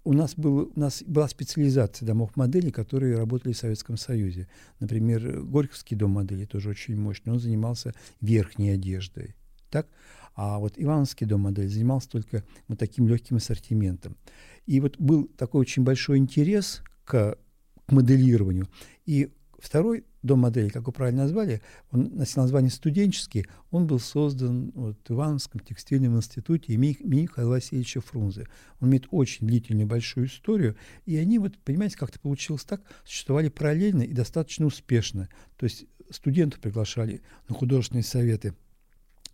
у 0.03 0.13
нас, 0.13 0.35
был, 0.35 0.73
у 0.75 0.81
нас 0.81 1.05
была 1.07 1.29
специализация 1.29 2.05
домов 2.05 2.35
моделей, 2.35 2.73
которые 2.73 3.17
работали 3.17 3.53
в 3.53 3.57
Советском 3.59 3.97
Союзе. 3.97 4.49
Например, 4.81 5.41
Горьковский 5.43 5.97
дом 5.97 6.11
моделей 6.11 6.47
тоже 6.47 6.71
очень 6.71 6.97
мощный. 6.97 7.33
Он 7.33 7.39
занимался 7.39 7.95
верхней 8.21 8.71
одеждой. 8.71 9.37
Так? 9.71 9.87
А 10.35 10.59
вот 10.59 10.75
Ивановский 10.77 11.29
дом 11.29 11.43
моделей 11.43 11.69
занимался 11.69 12.09
только 12.09 12.43
вот 12.67 12.79
таким 12.79 13.07
легким 13.07 13.37
ассортиментом. 13.37 14.17
И 14.67 14.81
вот 14.81 14.99
был 14.99 15.29
такой 15.37 15.61
очень 15.61 15.85
большой 15.85 16.19
интерес 16.19 16.83
к, 17.11 17.37
к 17.87 17.93
моделированию. 17.93 18.69
И 19.05 19.31
Второй 19.61 20.05
дом 20.23 20.41
модели, 20.41 20.71
как 20.71 20.87
вы 20.87 20.93
правильно 20.93 21.25
назвали, 21.25 21.61
он 21.93 22.15
носил 22.15 22.43
название 22.43 22.71
«Студенческий», 22.71 23.45
он 23.71 23.87
был 23.87 24.01
создан 24.01 24.73
вот, 24.75 24.97
в 25.07 25.13
Ивановском 25.13 25.61
текстильном 25.61 26.17
институте 26.17 26.73
имени 26.73 26.97
Михаила 27.01 27.51
Васильевича 27.51 28.01
Фрунзе. 28.01 28.47
Он 28.81 28.89
имеет 28.89 29.07
очень 29.11 29.47
длительную 29.47 29.87
большую 29.87 30.29
историю, 30.29 30.77
и 31.05 31.17
они, 31.17 31.39
вот, 31.39 31.59
понимаете, 31.59 31.99
как-то 31.99 32.19
получилось 32.19 32.65
так, 32.65 32.81
существовали 33.05 33.51
параллельно 33.51 34.03
и 34.03 34.15
достаточно 34.15 34.65
успешно. 34.65 35.29
То 35.57 35.65
есть 35.65 35.85
студентов 36.09 36.61
приглашали 36.61 37.21
на 37.49 37.55
художественные 37.55 38.05
советы– 38.05 38.55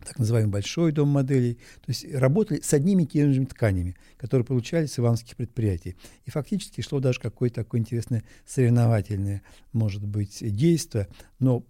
так 0.05 0.19
называемый 0.19 0.51
большой 0.51 0.91
дом 0.91 1.09
моделей, 1.09 1.55
то 1.55 1.89
есть 1.89 2.05
работали 2.13 2.61
с 2.61 2.73
одними 2.73 3.03
и 3.03 3.07
теми 3.07 3.31
же 3.31 3.45
тканями, 3.45 3.95
которые 4.17 4.45
получались 4.45 4.93
с 4.93 4.99
ивановских 4.99 5.35
предприятий. 5.35 5.95
И 6.25 6.31
фактически 6.31 6.81
шло 6.81 6.99
даже 6.99 7.19
какое-то 7.19 7.63
такое 7.63 7.81
интересное 7.81 8.23
соревновательное, 8.45 9.41
может 9.73 10.05
быть, 10.05 10.37
действие, 10.55 11.07
но 11.39 11.65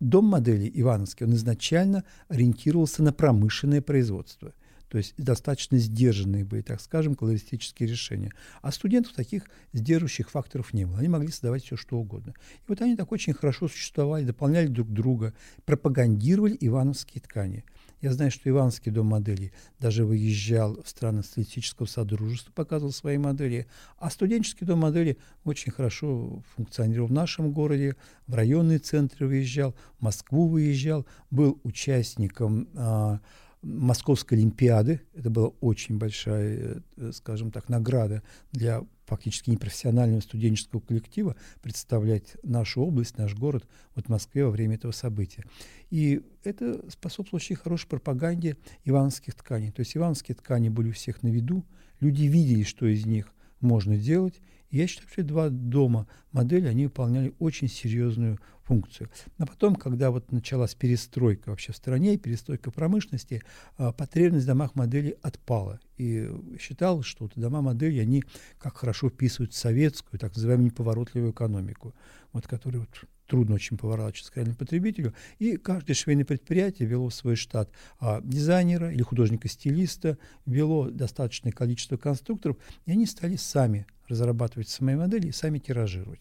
дом 0.00 0.26
моделей 0.26 0.70
Ивановский, 0.74 1.26
он 1.26 1.34
изначально 1.34 2.04
ориентировался 2.28 3.02
на 3.02 3.12
промышленное 3.12 3.82
производство– 3.82 4.54
то 4.88 4.98
есть 4.98 5.14
достаточно 5.16 5.78
сдержанные 5.78 6.44
были, 6.44 6.62
так 6.62 6.80
скажем, 6.80 7.14
колористические 7.14 7.88
решения. 7.88 8.32
А 8.62 8.72
студентов 8.72 9.12
таких 9.12 9.44
сдерживающих 9.72 10.30
факторов 10.30 10.72
не 10.72 10.86
было. 10.86 10.98
Они 10.98 11.08
могли 11.08 11.28
создавать 11.28 11.64
все, 11.64 11.76
что 11.76 11.98
угодно. 11.98 12.34
И 12.60 12.64
вот 12.68 12.80
они 12.80 12.96
так 12.96 13.12
очень 13.12 13.34
хорошо 13.34 13.68
существовали, 13.68 14.24
дополняли 14.24 14.66
друг 14.68 14.88
друга, 14.88 15.34
пропагандировали 15.64 16.56
ивановские 16.58 17.20
ткани. 17.20 17.64
Я 18.00 18.12
знаю, 18.12 18.30
что 18.30 18.48
Ивановский 18.48 18.92
дом 18.92 19.08
моделей 19.08 19.52
даже 19.80 20.04
выезжал 20.04 20.80
в 20.82 20.88
страны 20.88 21.24
стилистического 21.24 21.86
содружества, 21.86 22.52
показывал 22.52 22.92
свои 22.92 23.18
модели, 23.18 23.66
а 23.98 24.08
студенческий 24.08 24.66
дом 24.66 24.80
моделей 24.80 25.18
очень 25.44 25.72
хорошо 25.72 26.42
функционировал 26.54 27.08
в 27.08 27.12
нашем 27.12 27.50
городе, 27.50 27.96
в 28.28 28.34
районные 28.34 28.78
центры 28.78 29.26
выезжал, 29.26 29.74
в 29.98 30.02
Москву 30.02 30.46
выезжал, 30.46 31.06
был 31.30 31.58
участником 31.64 32.68
а, 32.76 33.20
Московской 33.62 34.38
Олимпиады. 34.38 35.00
Это 35.14 35.30
была 35.30 35.48
очень 35.60 35.98
большая, 35.98 36.82
э, 36.96 37.12
скажем 37.12 37.50
так, 37.50 37.68
награда 37.68 38.22
для 38.52 38.84
фактически 39.06 39.50
непрофессионального 39.50 40.20
студенческого 40.20 40.80
коллектива 40.80 41.34
представлять 41.62 42.36
нашу 42.42 42.82
область, 42.82 43.16
наш 43.16 43.34
город 43.34 43.66
вот 43.94 44.06
в 44.06 44.08
Москве 44.10 44.44
во 44.44 44.50
время 44.50 44.76
этого 44.76 44.92
события. 44.92 45.44
И 45.90 46.20
это 46.44 46.80
способствовало 46.90 47.38
очень 47.38 47.56
хорошей 47.56 47.88
пропаганде 47.88 48.56
ивановских 48.84 49.34
тканей. 49.34 49.72
То 49.72 49.80
есть 49.80 49.96
ивановские 49.96 50.36
ткани 50.36 50.68
были 50.68 50.90
у 50.90 50.92
всех 50.92 51.22
на 51.22 51.28
виду, 51.28 51.64
люди 52.00 52.24
видели, 52.24 52.62
что 52.62 52.86
из 52.86 53.06
них 53.06 53.32
можно 53.60 53.96
делать, 53.96 54.40
я 54.70 54.86
считаю, 54.86 55.08
что 55.10 55.22
два 55.22 55.48
дома 55.48 56.06
модели, 56.32 56.66
они 56.66 56.84
выполняли 56.84 57.34
очень 57.38 57.68
серьезную 57.68 58.38
функцию. 58.64 59.08
Но 59.38 59.46
потом, 59.46 59.76
когда 59.76 60.10
вот 60.10 60.30
началась 60.30 60.74
перестройка 60.74 61.48
вообще 61.48 61.72
в 61.72 61.76
стране, 61.76 62.18
перестройка 62.18 62.70
промышленности, 62.70 63.42
а, 63.78 63.92
потребность 63.92 64.44
в 64.44 64.48
домах 64.48 64.74
моделей 64.74 65.16
отпала. 65.22 65.80
И 65.96 66.30
считал, 66.60 67.02
что 67.02 67.24
вот 67.24 67.32
дома 67.34 67.62
модели, 67.62 67.98
они 67.98 68.24
как 68.58 68.76
хорошо 68.76 69.08
вписывают 69.08 69.54
советскую, 69.54 70.20
так 70.20 70.36
называемую 70.36 70.66
неповоротливую 70.66 71.32
экономику, 71.32 71.94
вот, 72.32 72.46
которая 72.46 72.80
вот 72.80 73.08
трудно 73.28 73.54
очень 73.54 73.76
поворачиваться 73.76 74.32
к 74.32 74.36
реальному 74.36 74.56
потребителю. 74.56 75.14
И 75.38 75.56
каждое 75.56 75.94
швейное 75.94 76.24
предприятие 76.24 76.88
вело 76.88 77.10
свой 77.10 77.36
штат 77.36 77.70
а, 78.00 78.20
дизайнера 78.22 78.90
или 78.90 79.02
художника-стилиста, 79.02 80.18
вело 80.46 80.90
достаточное 80.90 81.52
количество 81.52 81.96
конструкторов, 81.96 82.56
и 82.86 82.92
они 82.92 83.06
стали 83.06 83.36
сами 83.36 83.86
разрабатывать 84.08 84.68
свои 84.68 84.96
модели 84.96 85.28
и 85.28 85.32
сами 85.32 85.58
тиражировать. 85.58 86.20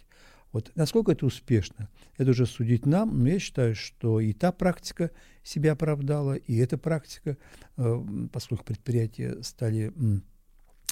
Вот 0.51 0.71
насколько 0.75 1.11
это 1.11 1.25
успешно, 1.25 1.89
это 2.17 2.31
уже 2.31 2.45
судить 2.45 2.85
нам, 2.85 3.19
но 3.19 3.29
я 3.29 3.39
считаю, 3.39 3.75
что 3.75 4.19
и 4.19 4.33
та 4.33 4.51
практика 4.51 5.11
себя 5.43 5.73
оправдала, 5.73 6.33
и 6.33 6.57
эта 6.57 6.77
практика, 6.77 7.37
э, 7.77 8.05
поскольку 8.31 8.63
предприятия 8.63 9.41
стали 9.43 9.93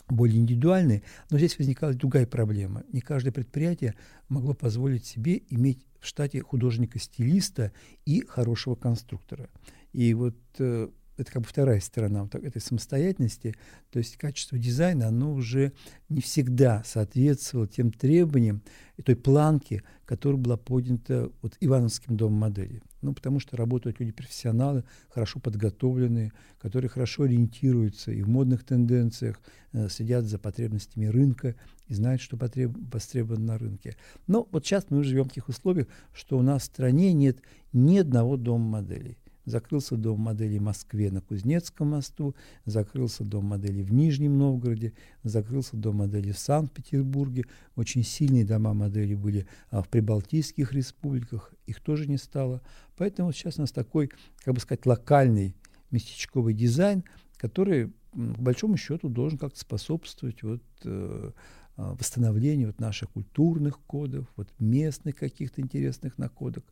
более 0.08 0.40
индивидуальные, 0.40 1.04
но 1.30 1.38
здесь 1.38 1.58
возникала 1.58 1.94
другая 1.94 2.26
проблема. 2.26 2.84
Не 2.92 3.02
каждое 3.02 3.32
предприятие 3.32 3.96
могло 4.30 4.54
позволить 4.54 5.06
себе 5.06 5.42
иметь 5.50 5.86
в 6.00 6.08
штате 6.08 6.42
художника-стилиста 6.42 7.72
и 8.06 8.24
хорошего 8.26 8.76
конструктора. 8.76 9.50
И 9.94 10.14
вот 10.14 10.36
э, 10.60 10.90
это 11.18 11.32
как 11.32 11.44
бы 11.44 11.48
вторая 11.48 11.80
сторона 11.80 12.24
вот 12.24 12.36
этой 12.36 12.62
самостоятельности, 12.62 13.56
то 13.92 14.00
есть 14.00 14.18
качество 14.18 14.58
дизайна, 14.58 15.08
оно 15.08 15.34
уже 15.34 15.72
не 16.10 16.22
всегда 16.22 16.84
соответствовало 16.86 17.68
тем 17.68 17.92
требованиям 17.92 18.62
и 18.98 19.02
той 19.02 19.16
планке, 19.16 19.84
которая 20.06 20.40
была 20.40 20.58
поднята 20.58 21.30
вот 21.42 21.56
Ивановским 21.60 22.18
домом 22.18 22.40
модели. 22.40 22.82
Ну, 23.02 23.14
потому 23.14 23.40
что 23.40 23.56
работают 23.56 24.00
люди-профессионалы, 24.00 24.84
хорошо 25.10 25.40
подготовленные, 25.40 26.32
которые 26.60 26.90
хорошо 26.90 27.24
ориентируются 27.24 28.12
и 28.12 28.22
в 28.22 28.30
модных 28.30 28.64
тенденциях, 28.64 29.40
э, 29.74 29.90
следят 29.90 30.26
за 30.26 30.40
потребностями 30.40 31.06
рынка 31.06 31.56
и 31.88 31.94
знают, 31.94 32.22
что 32.22 32.36
потреб, 32.36 32.72
востребовано 32.92 33.46
на 33.46 33.58
рынке. 33.58 33.96
Но 34.26 34.48
вот 34.52 34.66
сейчас 34.66 34.88
мы 34.90 35.04
живем 35.04 35.26
в 35.26 35.30
таких 35.30 35.50
условиях, 35.50 35.88
что 36.14 36.38
у 36.38 36.42
нас 36.42 36.64
в 36.64 36.66
стране 36.66 37.14
нет 37.14 37.40
ни 37.74 38.00
одного 38.00 38.38
дома 38.38 38.82
моделей. 38.82 39.18
Закрылся 39.46 39.96
дом 39.96 40.20
моделей 40.20 40.60
в 40.60 40.64
Москве 40.64 41.12
на 41.12 41.22
Кузнецком 41.22 41.90
мосту, 41.90 42.36
закрылся 42.66 43.24
дом 43.24 43.46
моделей 43.46 43.84
в 43.84 43.94
Нижнем 43.94 44.38
Новгороде, 44.38 44.94
закрылся 45.24 45.78
дом 45.78 45.98
моделей 45.98 46.32
в 46.32 46.40
Санкт-Петербурге. 46.40 47.46
Очень 47.76 48.04
сильные 48.04 48.44
дома 48.44 48.74
моделей 48.74 49.16
были 49.16 49.48
а, 49.70 49.84
в 49.84 49.90
прибалтийских 49.90 50.74
республиках, 50.74 51.54
их 51.68 51.80
тоже 51.80 52.08
не 52.08 52.18
стало. 52.18 52.62
Поэтому 52.98 53.32
сейчас 53.32 53.58
у 53.58 53.62
нас 53.62 53.72
такой, 53.72 54.12
как 54.44 54.56
бы 54.56 54.60
сказать, 54.60 54.86
локальный 54.86 55.56
местечковый 55.92 56.54
дизайн, 56.54 57.04
который, 57.38 57.88
к 58.14 58.40
большому 58.40 58.78
счету, 58.78 59.10
должен 59.10 59.38
как-то 59.38 59.60
способствовать 59.60 60.42
вот, 60.44 60.64
э, 60.84 61.32
а, 61.78 61.94
восстановлению 61.94 62.68
вот 62.68 62.80
наших 62.80 63.12
культурных 63.12 63.80
кодов, 63.82 64.28
вот 64.38 64.50
местных 64.60 65.16
каких-то 65.16 65.62
интересных 65.62 66.18
находок. 66.18 66.66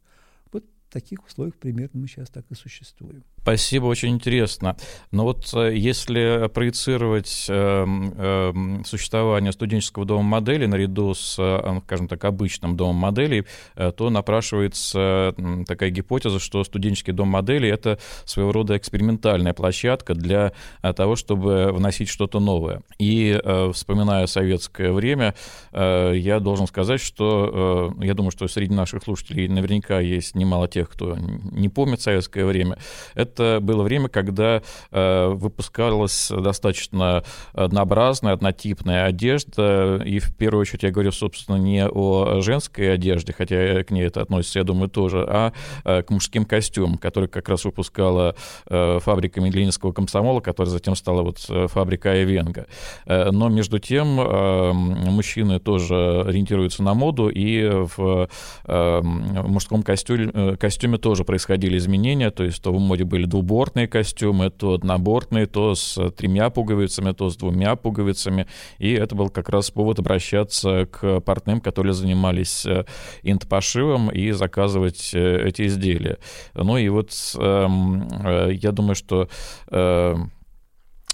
Таких 0.93 1.25
условиях 1.25 1.55
примерно 1.55 2.01
мы 2.01 2.07
сейчас 2.07 2.29
так 2.29 2.45
и 2.51 2.53
существуем. 2.53 3.23
Спасибо, 3.43 3.87
очень 3.87 4.11
интересно. 4.11 4.77
Но 5.11 5.25
вот 5.25 5.53
э, 5.53 5.75
если 5.75 6.47
проецировать 6.47 7.45
э, 7.49 7.85
э, 7.85 8.53
существование 8.85 9.51
студенческого 9.51 10.05
дома 10.05 10.23
моделей 10.23 10.65
наряду 10.65 11.13
с, 11.13 11.35
э, 11.37 11.81
скажем 11.85 12.07
так, 12.07 12.23
обычным 12.23 12.77
домом 12.77 12.95
моделей, 12.95 13.43
э, 13.75 13.91
то 13.91 14.09
напрашивается 14.09 15.35
такая 15.67 15.89
гипотеза, 15.89 16.39
что 16.39 16.63
студенческий 16.63 17.11
дом 17.11 17.27
моделей— 17.27 17.69
это 17.69 17.99
своего 18.23 18.53
рода 18.53 18.77
экспериментальная 18.77 19.53
площадка 19.53 20.13
для 20.15 20.53
э, 20.81 20.93
того, 20.93 21.17
чтобы 21.17 21.73
вносить 21.73 22.07
что-то 22.07 22.39
новое. 22.39 22.81
И, 22.97 23.37
вспоминая 23.73 24.25
советское 24.27 24.93
время, 24.93 25.35
я 25.73 26.39
должен 26.39 26.67
сказать, 26.67 27.01
что 27.01 27.93
я 27.99 28.13
думаю, 28.13 28.31
что 28.31 28.47
среди 28.47 28.73
наших 28.73 29.03
слушателей 29.03 29.47
наверняка 29.49 29.99
есть 29.99 30.35
немало 30.35 30.69
тех, 30.69 30.89
кто 30.89 31.17
не 31.17 31.67
помнит 31.67 31.99
советское 31.99 32.45
время. 32.45 32.77
Это 33.15 33.32
это 33.33 33.59
было 33.61 33.83
время, 33.83 34.07
когда 34.09 34.61
э, 34.91 35.27
выпускалась 35.27 36.29
достаточно 36.29 37.23
однообразная, 37.53 38.33
однотипная 38.33 39.05
одежда, 39.05 40.01
и 40.05 40.19
в 40.19 40.35
первую 40.35 40.61
очередь 40.61 40.83
я 40.83 40.91
говорю, 40.91 41.11
собственно, 41.11 41.57
не 41.57 41.85
о 41.87 42.41
женской 42.41 42.93
одежде, 42.93 43.33
хотя 43.33 43.83
к 43.83 43.91
ней 43.91 44.05
это 44.05 44.21
относится, 44.21 44.59
я 44.59 44.65
думаю, 44.65 44.89
тоже, 44.89 45.25
а 45.27 45.53
э, 45.83 46.03
к 46.03 46.09
мужским 46.09 46.45
костюмам, 46.45 46.97
которые 46.97 47.27
как 47.27 47.49
раз 47.49 47.65
выпускала 47.65 48.35
э, 48.67 48.99
фабрика 48.99 49.41
Ленинского 49.41 49.91
комсомола, 49.91 50.39
которая 50.39 50.71
затем 50.71 50.95
стала 50.95 51.21
вот 51.21 51.43
э, 51.49 51.67
фабрика 51.67 52.23
Эвенга. 52.23 52.67
Э, 53.05 53.31
но 53.31 53.49
между 53.49 53.79
тем 53.79 54.19
э, 54.19 54.71
мужчины 54.73 55.59
тоже 55.59 56.23
ориентируются 56.27 56.83
на 56.83 56.93
моду, 56.93 57.29
и 57.29 57.67
в 57.97 58.29
э, 58.65 59.01
мужском 59.01 59.83
костюме, 59.83 60.57
костюме 60.57 60.97
тоже 60.97 61.23
происходили 61.23 61.77
изменения, 61.77 62.31
то 62.31 62.43
есть 62.43 62.61
то 62.61 62.71
в 62.71 62.79
моде 62.79 63.03
были 63.03 63.22
были 63.23 63.29
двубортные 63.29 63.87
костюмы, 63.87 64.49
то 64.49 64.73
однобортные, 64.73 65.45
то 65.45 65.75
с 65.75 66.11
тремя 66.11 66.49
пуговицами, 66.49 67.13
то 67.13 67.29
с 67.29 67.37
двумя 67.37 67.75
пуговицами. 67.75 68.47
И 68.79 68.91
это 68.91 69.15
был 69.15 69.29
как 69.29 69.49
раз 69.49 69.71
повод 69.71 69.99
обращаться 69.99 70.85
к 70.85 71.21
партнерам, 71.21 71.61
которые 71.61 71.93
занимались 71.93 72.65
э, 72.65 72.85
инт-пошивом 73.23 74.09
и 74.09 74.31
заказывать 74.31 75.11
э, 75.13 75.47
эти 75.47 75.67
изделия. 75.67 76.17
Ну 76.53 76.77
и 76.77 76.89
вот 76.89 77.11
эм, 77.37 78.07
э, 78.25 78.53
я 78.53 78.71
думаю, 78.71 78.95
что 78.95 79.27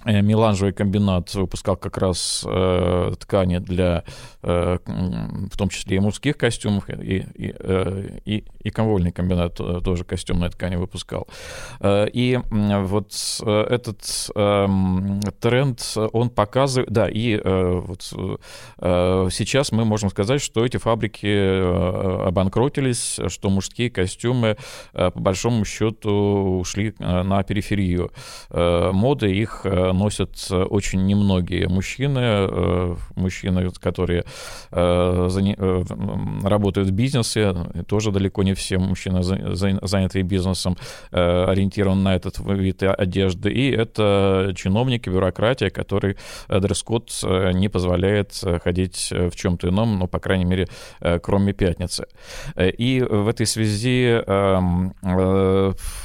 меланжевый 0.06 0.74
комбинат 0.74 1.34
выпускал 1.34 1.76
как 1.76 1.98
раз 1.98 2.46
э, 2.48 3.14
ткани 3.20 3.58
для, 3.58 4.04
э, 4.42 4.78
в 4.86 5.58
том 5.58 5.70
числе 5.70 5.98
и 5.98 6.00
мужских 6.00 6.38
костюмов, 6.38 6.90
и, 6.90 7.26
и, 7.36 7.56
э, 7.60 8.20
и, 8.26 8.46
и 8.62 8.70
конвольный 8.70 9.12
комбинат 9.12 9.56
тоже 9.56 10.04
костюмные 10.06 10.50
ткани 10.50 10.78
выпускал. 10.78 11.28
Э, 11.82 12.08
и 12.12 12.40
вот 12.50 13.14
э, 13.42 13.62
этот 13.70 14.32
э, 14.36 14.68
тренд, 15.40 15.98
он 16.14 16.30
показывает, 16.30 16.90
да, 16.92 17.10
и 17.10 17.36
э, 17.36 17.82
вот 17.86 18.14
э, 18.78 19.28
сейчас 19.32 19.72
мы 19.72 19.86
можем 19.86 20.10
сказать, 20.10 20.42
что 20.42 20.66
эти 20.66 20.78
фабрики 20.78 21.28
э, 21.28 22.28
обанкротились, 22.28 23.20
что 23.28 23.50
мужские 23.50 23.90
костюмы 23.90 24.58
э, 24.94 25.12
по 25.12 25.20
большому 25.20 25.66
счету 25.66 26.60
ушли 26.60 26.94
э, 26.98 27.24
на 27.24 27.44
периферию 27.44 28.12
э, 28.50 28.92
моды, 28.94 29.32
их 29.36 29.62
э, 29.66 29.89
носят 29.94 30.48
э, 30.52 30.56
очень 30.64 31.06
немногие 31.06 31.68
мужчины, 31.68 32.20
э, 32.20 32.96
мужчины, 33.16 33.70
которые 33.80 34.24
э, 34.72 35.30
работают 36.44 36.90
в 36.90 36.92
бизнесе, 36.92 37.56
тоже 37.88 38.12
далеко 38.12 38.44
не 38.44 38.54
все 38.54 38.78
мужчины, 38.78 39.24
занятые 39.24 40.24
бизнесом, 40.24 40.78
ориентированы 41.12 42.02
на 42.02 42.16
этот 42.16 42.40
вид 42.40 42.84
одежды, 42.84 43.52
и 43.52 43.72
это 43.72 44.54
чиновники, 44.56 45.10
бюрократия, 45.10 45.70
который 45.70 46.18
дресс-код 46.48 47.12
не 47.54 47.70
позволяет 47.70 48.42
ходить 48.64 49.10
в 49.12 49.36
чем-то 49.36 49.70
ином, 49.70 50.00
ну, 50.00 50.08
по 50.08 50.20
крайней 50.20 50.46
мере, 50.46 50.68
кроме 51.22 51.54
пятницы. 51.54 52.08
И 52.58 53.02
в 53.02 53.28
этой 53.28 53.46
связи 53.46 54.22
эм, 54.26 54.94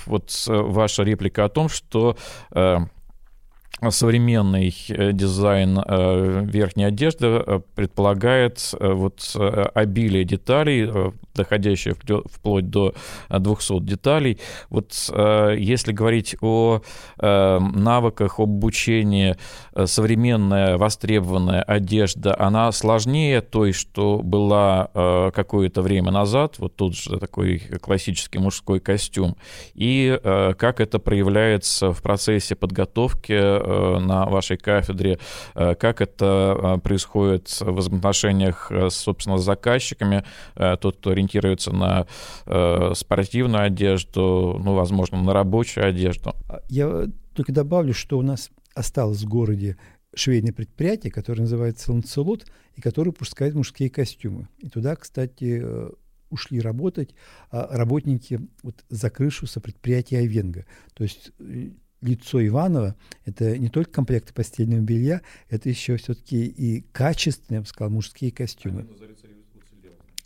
вот 0.07 0.45
ваша 0.47 1.03
реплика 1.03 1.45
о 1.45 1.49
том, 1.49 1.69
что 1.69 2.17
современный 3.91 4.75
э, 4.89 5.13
дизайн 5.13 5.79
э, 5.79 6.45
верхней 6.45 6.85
одежды 6.85 7.27
э, 7.27 7.61
предполагает 7.75 8.73
вот 8.81 9.37
обилие 9.75 10.25
деталей, 10.25 11.13
доходящее 11.35 11.95
вплоть 11.95 12.71
до 12.71 12.95
200 13.29 13.81
деталей. 13.81 14.39
Вот 14.71 14.93
если 15.57 15.93
говорить 15.93 16.37
о 16.41 16.81
навыках 17.19 18.39
обучения, 18.39 19.37
современная 19.85 20.77
востребованная 20.77 21.63
одежда, 21.63 22.37
она 22.39 22.71
сложнее 22.73 23.41
той, 23.41 23.73
что 23.73 24.21
была 24.23 25.31
какое-то 25.35 25.83
время 25.83 26.11
назад, 26.11 26.59
вот 26.59 26.77
тут 26.77 26.97
же 26.97 27.19
такой 27.19 27.59
классический 27.59 28.39
мужской 28.39 28.81
костюм, 28.81 29.37
и 29.75 30.19
как 30.23 30.81
это 30.81 30.99
проявляется 30.99 31.93
в 31.93 32.03
процессе 32.03 32.55
подготовки 32.55 33.33
на 33.67 34.27
вашей 34.27 34.57
кафедре, 34.57 35.19
э, 35.55 35.75
как 35.75 36.01
это 36.01 36.77
э, 36.77 36.81
происходит 36.81 37.49
в 37.61 37.73
взаимоотношениях, 37.73 38.71
собственно, 38.91 39.39
с 39.39 39.45
заказчиками, 39.45 40.25
тот, 40.55 40.97
кто 40.97 41.11
ориентируется 41.11 41.73
на 41.73 42.07
спортивную 42.95 43.65
одежду, 43.65 44.61
ну, 44.63 44.75
возможно, 44.75 45.23
на 45.23 45.33
рабочую 45.33 45.87
одежду. 45.87 46.35
А 46.49 46.61
я 46.69 47.07
только 47.35 47.53
добавлю, 47.53 47.93
что 47.93 48.19
у 48.19 48.23
нас 48.23 48.51
осталось 48.75 49.23
в 49.23 49.29
городе 49.29 49.77
швейное 50.15 50.53
предприятие, 50.53 51.13
которое 51.13 51.43
называется 51.43 51.93
«Ланцелот», 51.93 52.47
и 52.77 52.81
которое 52.81 53.13
пускает 53.13 53.55
мужские 53.55 53.91
костюмы. 53.91 54.49
И 54.59 54.69
туда, 54.69 54.97
кстати, 54.97 55.65
ушли 56.31 56.61
работать 56.61 57.15
а 57.51 57.69
работники 57.77 58.41
вот 58.63 58.85
за 58.89 59.11
крышу 59.11 59.47
со 59.47 59.61
предприятия 59.61 60.19
«Айвенга». 60.19 60.67
То 60.95 61.05
есть 61.05 61.33
лицо 62.05 62.45
Иванова– 62.45 62.95
это 63.25 63.59
не 63.59 63.69
только 63.69 63.91
комплекты 63.91 64.33
постельного 64.33 64.81
белья, 64.81 65.23
это 65.49 65.69
еще 65.69 65.97
все-таки 65.97 66.47
и 66.47 66.83
качественные, 66.93 67.59
я 67.59 67.61
бы 67.63 67.67
сказал, 67.67 67.91
мужские 67.91 68.31
костюмы. 68.31 68.87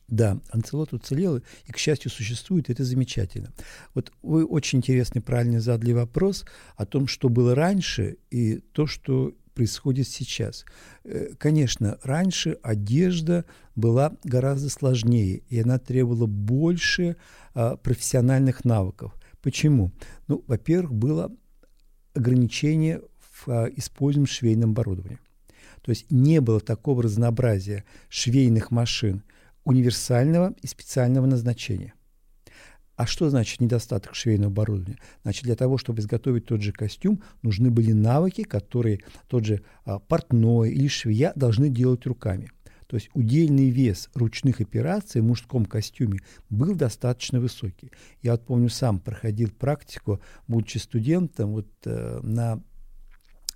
Да, 0.09 0.41
анцелот 0.51 0.95
уцелел 0.95 1.37
и, 1.37 1.71
к 1.71 1.77
счастью, 1.77 2.11
существует, 2.11 2.71
это 2.71 2.83
замечательно. 2.83 3.53
Вот 3.95 4.11
вы 4.23 4.47
очень 4.47 4.79
интересный, 4.79 5.21
правильно 5.21 5.61
задали 5.61 5.93
вопрос 5.93 6.47
о 6.77 6.87
том, 6.87 7.07
что 7.07 7.29
было 7.29 7.55
раньше 7.55 8.17
и 8.31 8.57
то, 8.73 8.87
что 8.87 9.35
происходит 9.53 10.09
сейчас. 10.09 10.65
Э, 11.05 11.35
конечно, 11.37 11.99
раньше 12.05 12.59
одежда 12.63 13.45
была 13.75 14.17
гораздо 14.25 14.71
сложнее, 14.71 15.43
и 15.49 15.61
она 15.61 15.79
требовала 15.79 16.27
больше 16.27 17.17
а, 17.55 17.77
профессиональных 17.77 18.65
навыков. 18.65 19.15
Почему? 19.43 19.93
Ну, 20.27 20.45
во-первых, 20.47 20.95
было 20.95 21.33
ограничения 22.15 23.01
в 23.21 23.49
а, 23.49 23.67
используемом 23.75 24.27
швейном 24.27 24.71
оборудовании. 24.71 25.19
То 25.83 25.91
есть 25.91 26.11
не 26.11 26.41
было 26.41 26.61
такого 26.61 27.03
разнообразия 27.03 27.85
швейных 28.09 28.71
машин 28.71 29.23
универсального 29.65 30.55
и 30.61 30.67
специального 30.67 31.27
назначения. 31.27 31.95
А 32.97 33.07
что 33.07 33.31
значит 33.31 33.61
недостаток 33.61 34.17
швейного 34.17 34.51
оборудования? 34.51 34.99
Значит, 35.23 35.45
для 35.45 35.55
того, 35.55 35.79
чтобы 35.79 36.01
изготовить 36.01 36.47
тот 36.47 36.63
же 36.63 36.73
костюм, 36.73 37.23
нужны 37.43 37.71
были 37.71 37.93
навыки, 37.93 38.43
которые 38.43 39.01
тот 39.29 39.45
же 39.45 39.63
а, 39.85 40.01
портной 40.01 40.73
или 40.73 40.89
швея 40.89 41.33
должны 41.37 41.69
делать 41.69 42.07
руками. 42.07 42.51
То 42.89 42.97
есть 42.97 43.11
удельный 43.13 43.69
вес 43.69 44.09
ручных 44.15 44.63
операций 44.63 45.21
в 45.21 45.25
мужском 45.25 45.67
костюме 45.67 46.21
был 46.49 46.75
достаточно 46.75 47.39
высокий. 47.39 47.93
Я 48.23 48.33
вот 48.33 48.47
помню, 48.47 48.71
сам 48.71 48.99
проходил 48.99 49.51
практику, 49.51 50.21
будучи 50.49 50.79
студентом, 50.79 51.53
вот 51.53 51.69
э, 51.85 52.21
на 52.23 52.63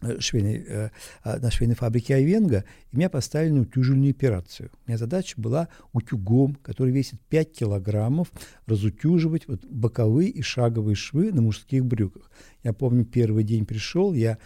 э, 0.02 0.20
швейной, 0.20 0.64
э, 0.68 0.90
а, 1.22 1.38
на 1.38 1.50
швейной 1.50 1.76
фабрике 1.76 2.16
Айвенга, 2.16 2.64
и 2.90 2.96
меня 2.96 3.08
поставили 3.08 3.52
на 3.52 3.62
утюжильную 3.62 4.10
операцию. 4.10 4.70
У 4.84 4.90
меня 4.90 4.98
задача 4.98 5.40
была 5.40 5.68
утюгом, 5.94 6.56
который 6.56 6.92
весит 6.92 7.18
5 7.30 7.52
килограммов, 7.52 8.30
разутюживать 8.66 9.48
вот 9.48 9.64
боковые 9.64 10.28
и 10.28 10.42
шаговые 10.42 10.94
швы 10.94 11.32
на 11.32 11.40
мужских 11.40 11.86
брюках. 11.86 12.30
Я 12.62 12.74
помню, 12.74 13.06
первый 13.06 13.44
день 13.44 13.64
пришел, 13.64 14.12
я 14.12 14.36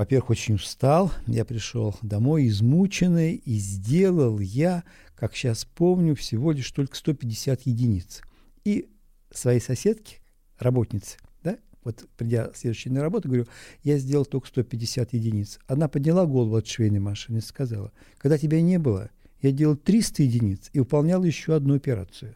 во-первых, 0.00 0.30
очень 0.30 0.54
устал. 0.54 1.12
Я 1.26 1.44
пришел 1.44 1.94
домой 2.00 2.48
измученный, 2.48 3.34
и 3.34 3.58
сделал 3.58 4.38
я, 4.38 4.82
как 5.14 5.36
сейчас 5.36 5.66
помню, 5.66 6.16
всего 6.16 6.52
лишь 6.52 6.70
только 6.70 6.96
150 6.96 7.66
единиц. 7.66 8.22
И 8.64 8.88
своей 9.30 9.60
соседке, 9.60 10.20
работнице, 10.58 11.18
да, 11.42 11.58
вот 11.84 12.08
придя 12.16 12.50
следующей 12.54 12.88
на 12.88 13.02
работу, 13.02 13.28
говорю, 13.28 13.46
я 13.82 13.98
сделал 13.98 14.24
только 14.24 14.48
150 14.48 15.12
единиц. 15.12 15.58
Она 15.66 15.86
подняла 15.86 16.24
голову 16.24 16.56
от 16.56 16.66
швейной 16.66 17.00
машины 17.00 17.36
и 17.36 17.42
сказала, 17.42 17.92
когда 18.16 18.38
тебя 18.38 18.62
не 18.62 18.78
было, 18.78 19.10
я 19.42 19.52
делал 19.52 19.76
300 19.76 20.22
единиц 20.22 20.70
и 20.72 20.78
выполнял 20.78 21.22
еще 21.24 21.54
одну 21.54 21.74
операцию. 21.74 22.32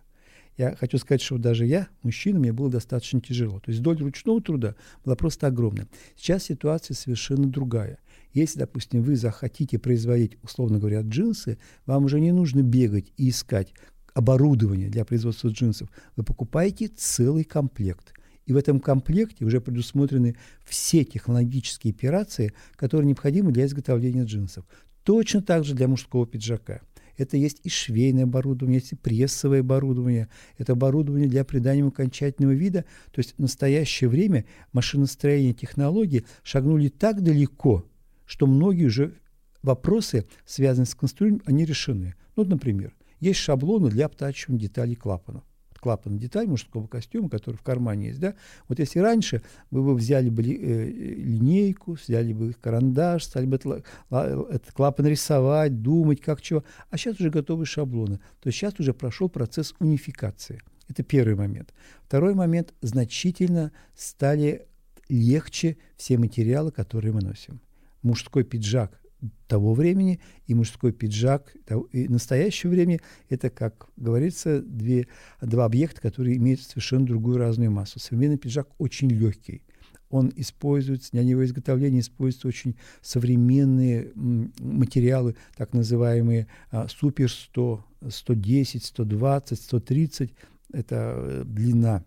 Я 0.57 0.77
хочу 0.77 0.99
сказать, 0.99 1.21
что 1.21 1.37
даже 1.37 1.67
я, 1.67 1.89
мужчина, 2.03 2.39
мне 2.39 2.53
было 2.53 2.71
достаточно 2.71 3.21
тяжело. 3.21 3.59
То 3.59 3.71
есть 3.71 3.83
доля 3.83 4.01
ручного 4.01 4.41
труда 4.41 4.77
была 5.05 5.17
просто 5.17 5.49
огромная. 5.49 5.89
Сейчас 6.17 6.45
ситуация 6.45 6.95
совершенно 6.95 7.49
другая. 7.49 7.99
Если, 8.33 8.59
допустим, 8.59 9.03
вы 9.03 9.17
захотите 9.17 9.79
производить, 9.79 10.39
условно 10.43 10.79
говоря, 10.79 11.01
джинсы, 11.01 11.59
вам 11.87 12.05
уже 12.05 12.21
не 12.21 12.33
нужно 12.33 12.63
бегать 12.63 13.13
и 13.17 13.31
искать 13.31 13.73
оборудование 14.13 14.89
для 14.89 15.05
производства 15.05 15.49
джинсов. 15.49 15.89
Вы 16.15 16.23
покупаете 16.23 16.87
целый 16.87 17.43
комплект. 17.43 18.13
И 18.47 18.53
в 18.53 18.57
этом 18.57 18.79
комплекте 18.79 19.45
уже 19.45 19.61
предусмотрены 19.61 20.37
все 20.65 21.05
технологические 21.05 21.93
операции, 21.93 22.53
которые 22.77 23.09
необходимы 23.09 23.51
для 23.53 23.65
изготовления 23.65 24.25
джинсов. 24.25 24.67
Точно 25.03 25.43
так 25.43 25.65
же 25.65 25.75
для 25.75 25.89
мужского 25.89 26.27
пиджака– 26.27 26.81
это 27.17 27.37
есть 27.37 27.61
и 27.63 27.69
швейное 27.69 28.25
оборудование, 28.25 28.81
есть 28.81 28.93
и 28.93 28.97
прессовое 28.97 29.61
оборудование, 29.61 30.29
это 30.59 30.73
оборудование 30.73 31.29
для 31.29 31.45
придания 31.45 31.87
окончательного 31.87 32.53
вида. 32.53 32.85
То 33.13 33.21
есть 33.21 33.35
в 33.37 33.39
настоящее 33.39 34.09
время 34.09 34.45
машиностроение 34.73 35.55
технологии 35.55 36.25
шагнули 36.43 36.89
так 36.89 37.23
далеко, 37.23 37.85
что 38.27 38.47
многие 38.47 38.87
уже 38.87 39.15
вопросы, 39.63 40.27
связанные 40.45 40.87
с 40.87 40.95
конструированием, 40.95 41.43
они 41.47 41.65
решены. 41.65 42.15
Ну, 42.37 42.45
например, 42.45 42.95
есть 43.21 43.39
шаблоны 43.39 43.91
для 43.91 44.07
обтачивания 44.07 44.61
деталей 44.61 44.97
клапанов 44.97 45.45
клапан 45.85 46.17
деталь 46.17 46.47
мужского 46.47 46.87
костюма, 46.87 47.29
который 47.29 47.57
в 47.57 47.63
кармане 47.63 48.07
есть, 48.09 48.19
да, 48.19 48.35
вот 48.69 48.79
если 48.79 49.01
раньше 49.01 49.43
вы 49.71 49.83
бы 49.83 49.95
взяли 49.95 50.31
бы 50.31 50.43
э, 50.43 50.89
линейку, 50.89 51.99
взяли 52.03 52.33
бы 52.33 52.55
карандаш, 52.59 53.25
стали 53.25 53.45
бы 53.45 53.57
этот, 53.57 54.73
клапан 54.73 55.07
рисовать, 55.07 55.83
думать, 55.83 56.23
как 56.23 56.41
чего, 56.41 56.65
а 56.89 56.97
сейчас 56.97 57.21
уже 57.21 57.29
готовы 57.29 57.67
шаблоны. 57.67 58.17
То 58.41 58.47
есть 58.47 58.59
сейчас 58.59 58.81
уже 58.81 58.95
прошел 58.95 59.29
процесс 59.29 59.75
унификации. 59.79 60.63
Это 60.89 61.03
первый 61.03 61.35
момент. 61.35 61.75
Второй 62.07 62.33
момент, 62.33 62.73
значительно 62.81 63.71
стали 63.95 64.67
легче 65.11 65.77
все 65.99 66.17
материалы, 66.17 66.73
которые 66.73 67.13
мы 67.13 67.21
носим. 67.21 67.61
Мужской 68.01 68.43
пиджак 68.43 68.99
того 69.47 69.75
времени 69.75 70.21
и 70.47 70.55
мужской 70.55 70.93
пиджак 70.93 71.55
и 71.93 72.09
настоящего 72.09 72.71
времени– 72.71 73.01
это, 73.29 73.51
как 73.51 73.89
говорится, 73.97 74.61
две, 74.61 75.07
два 75.41 75.67
объекта, 75.67 76.01
которые 76.01 76.37
имеют 76.37 76.61
совершенно 76.61 77.07
другую 77.07 77.39
разную 77.39 77.71
массу. 77.71 77.99
Современный 78.01 78.39
пиджак 78.39 78.69
очень 78.79 79.09
легкий, 79.09 79.63
он 80.11 80.33
используется, 80.37 81.11
для 81.13 81.25
него 81.25 81.45
изготовления 81.45 82.01
используются 82.01 82.49
очень 82.49 82.77
современные 83.03 84.13
материалы, 84.15 85.35
так 85.57 85.73
называемые 85.73 86.47
а, 86.71 86.87
супер 86.89 87.31
100, 87.31 87.85
110, 88.09 88.85
120, 88.85 89.61
130, 89.61 90.35
это 90.73 91.15
э, 91.17 91.43
длина 91.45 92.05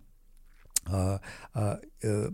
а, 0.88 1.22
а, 1.54 1.80
э, 2.02 2.30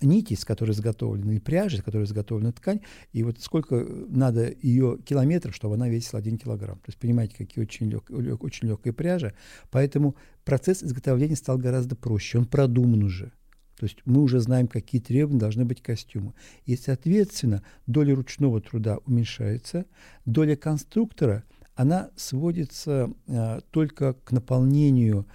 нити, 0.00 0.34
с 0.34 0.44
которой 0.44 0.72
изготовлена, 0.72 1.34
и 1.34 1.38
пряжи, 1.38 1.78
с 1.78 1.82
которой 1.82 2.04
изготовлена 2.04 2.52
ткань, 2.52 2.80
и 3.12 3.22
вот 3.22 3.40
сколько 3.40 3.76
надо 4.08 4.52
ее 4.62 4.98
километров, 5.04 5.54
чтобы 5.54 5.74
она 5.74 5.88
весила 5.88 6.20
1 6.20 6.38
килограмм. 6.38 6.76
То 6.76 6.88
есть 6.88 6.98
понимаете, 6.98 7.36
какие 7.36 7.62
очень, 7.62 7.90
лег, 7.90 8.10
лег, 8.10 8.42
очень 8.42 8.68
легкая 8.68 8.92
пряжа. 8.92 9.34
Поэтому 9.70 10.16
процесс 10.44 10.82
изготовления 10.82 11.36
стал 11.36 11.58
гораздо 11.58 11.96
проще, 11.96 12.38
он 12.38 12.46
продуман 12.46 13.02
уже. 13.02 13.32
То 13.76 13.86
есть 13.86 13.98
мы 14.04 14.20
уже 14.20 14.40
знаем, 14.40 14.68
какие 14.68 15.00
требования 15.00 15.40
должны 15.40 15.64
быть 15.64 15.82
костюмы. 15.82 16.34
И, 16.66 16.76
соответственно, 16.76 17.62
доля 17.86 18.14
ручного 18.14 18.60
труда 18.60 18.98
уменьшается, 19.06 19.86
доля 20.26 20.54
конструктора, 20.54 21.44
она 21.76 22.10
сводится 22.14 23.10
э, 23.26 23.60
только 23.70 24.12
к 24.12 24.32
наполнению 24.32 25.26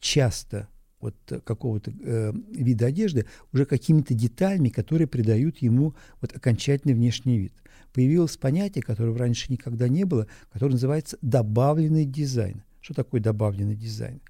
часто 0.00 0.68
вот 1.00 1.14
какого-то 1.44 1.92
э, 2.02 2.32
вида 2.52 2.86
одежды 2.86 3.26
уже 3.52 3.64
какими-то 3.64 4.14
деталями, 4.14 4.68
которые 4.68 5.08
придают 5.08 5.58
ему 5.58 5.94
вот 6.20 6.36
окончательный 6.36 6.94
внешний 6.94 7.38
вид. 7.38 7.52
Появилось 7.92 8.36
понятие, 8.36 8.82
которого 8.82 9.18
раньше 9.18 9.50
никогда 9.52 9.88
не 9.88 10.04
было, 10.04 10.26
которое 10.52 10.72
называется 10.72 11.18
добавленный 11.22 12.04
дизайн. 12.04 12.62
Что 12.80 12.94
такое 12.94 13.20
добавленный 13.20 13.76
дизайн? 13.76 14.20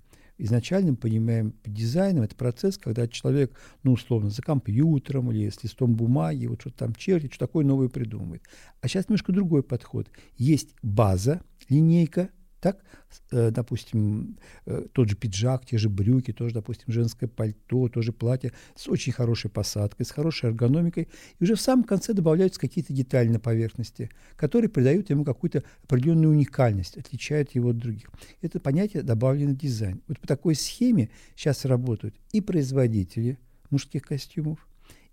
Изначально 0.43 0.95
понимаем 0.95 1.53
под 1.53 1.75
дизайном 1.75 2.23
это 2.23 2.35
процесс, 2.35 2.79
когда 2.79 3.07
человек, 3.07 3.53
ну, 3.83 3.93
условно, 3.93 4.31
за 4.31 4.41
компьютером 4.41 5.31
или 5.31 5.51
с 5.51 5.63
листом 5.63 5.95
бумаги, 5.95 6.47
вот 6.47 6.63
что-то 6.63 6.79
там 6.79 6.95
чертит, 6.95 7.35
что 7.35 7.47
такое 7.47 7.63
новое 7.63 7.89
придумывает. 7.89 8.43
А 8.81 8.89
сейчас 8.89 9.11
немножко 9.11 9.33
другой 9.33 9.63
подход. 9.63 10.09
Есть 10.39 10.75
база, 10.83 11.43
линейка, 11.69 12.31
так, 12.61 12.85
э, 13.31 13.51
допустим, 13.51 14.37
э, 14.67 14.87
тот 14.93 15.09
же 15.09 15.17
пиджак, 15.17 15.65
те 15.65 15.79
же 15.79 15.89
брюки, 15.89 16.33
тоже, 16.33 16.55
допустим, 16.55 16.93
женское 16.93 17.27
пальто, 17.27 17.89
тоже 17.89 18.13
платье 18.13 18.53
с 18.77 18.89
очень 18.89 19.13
хорошей 19.13 19.51
посадкой, 19.51 20.05
с 20.05 20.11
хорошей 20.11 20.51
эргономикой. 20.51 21.09
И 21.39 21.45
уже 21.45 21.55
в 21.55 21.61
самом 21.61 21.85
конце 21.85 22.13
добавляются 22.13 22.61
какие-то 22.61 22.93
детали 22.93 23.29
на 23.29 23.41
поверхности, 23.41 24.11
которые 24.37 24.69
придают 24.69 25.11
ему 25.11 25.25
какую-то 25.25 25.65
определенную 25.85 26.31
уникальность, 26.33 26.97
отличают 26.99 27.55
его 27.55 27.71
от 27.71 27.79
других. 27.79 28.11
Это 28.43 28.61
понятие 28.61 29.03
добавленный 29.03 29.57
дизайн. 29.57 30.03
Вот 30.07 30.21
по 30.21 30.27
такой 30.27 30.55
схеме 30.55 31.09
сейчас 31.35 31.65
работают 31.65 32.15
и 32.33 32.41
производители 32.41 33.39
мужских 33.71 34.03
костюмов, 34.03 34.59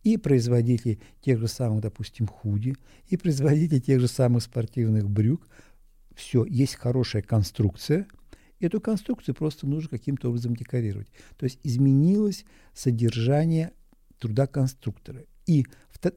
и 0.03 0.17
производители 0.17 0.99
тех 1.21 1.39
же 1.39 1.47
самых, 1.47 1.81
допустим, 1.81 2.27
худи, 2.27 2.75
и 3.09 3.17
производители 3.17 3.79
тех 3.79 3.99
же 3.99 4.07
самых 4.07 4.43
спортивных 4.43 5.09
брюк, 5.09 5.47
все, 6.17 6.43
есть 6.45 6.75
хорошая 6.75 7.21
конструкция, 7.21 8.07
эту 8.59 8.81
конструкцию 8.81 9.35
просто 9.35 9.67
нужно 9.67 9.89
каким-то 9.89 10.29
образом 10.29 10.55
декорировать. 10.55 11.07
То 11.37 11.45
есть 11.45 11.59
изменилось 11.63 12.43
содержание 12.73 13.71
труда 14.19 14.47
конструктора. 14.47 15.23
И 15.45 15.65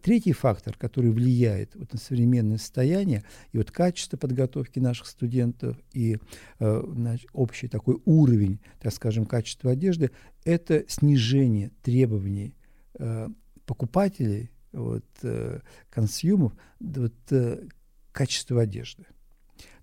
третий 0.02 0.32
фактор, 0.32 0.74
который 0.76 1.10
влияет 1.10 1.74
вот 1.76 1.92
на 1.92 1.98
современное 1.98 2.56
состояние 2.56 3.24
и 3.52 3.58
вот 3.58 3.70
качество 3.70 4.16
подготовки 4.16 4.78
наших 4.78 5.06
студентов 5.06 5.76
и 5.92 6.16
э, 6.58 6.82
значит, 6.94 7.28
общий 7.32 7.68
такой 7.68 8.00
уровень, 8.04 8.58
так 8.80 8.92
скажем, 8.92 9.26
качества 9.26 9.70
одежды, 9.72 10.10
это 10.44 10.84
снижение 10.88 11.70
требований 11.82 12.54
э, 12.98 13.28
покупателей, 13.66 14.50
вот, 14.72 15.04
э, 15.22 15.60
консюмов, 15.90 16.52
вот, 16.80 17.14
э, 17.30 17.68
качества 18.12 18.62
одежды. 18.62 19.04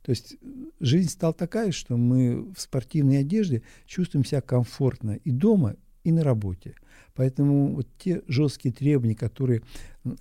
То 0.07 0.11
есть 0.11 0.37
жизнь 0.79 1.09
стала 1.09 1.33
такая, 1.33 1.73
что 1.73 1.97
мы 1.97 2.49
в 2.53 2.61
спортивной 2.61 3.19
одежде 3.19 3.61
чувствуем 3.85 4.23
себя 4.23 4.39
комфортно 4.39 5.19
и 5.25 5.31
дома, 5.31 5.75
и 6.05 6.13
на 6.13 6.23
работе. 6.23 6.75
Поэтому 7.13 7.75
вот 7.75 7.89
те 7.97 8.21
жесткие 8.25 8.73
требования, 8.73 9.15
которые 9.15 9.63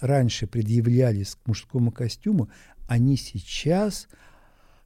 раньше 0.01 0.49
предъявлялись 0.49 1.37
к 1.37 1.47
мужскому 1.47 1.93
костюму, 1.93 2.51
они 2.89 3.17
сейчас 3.17 4.09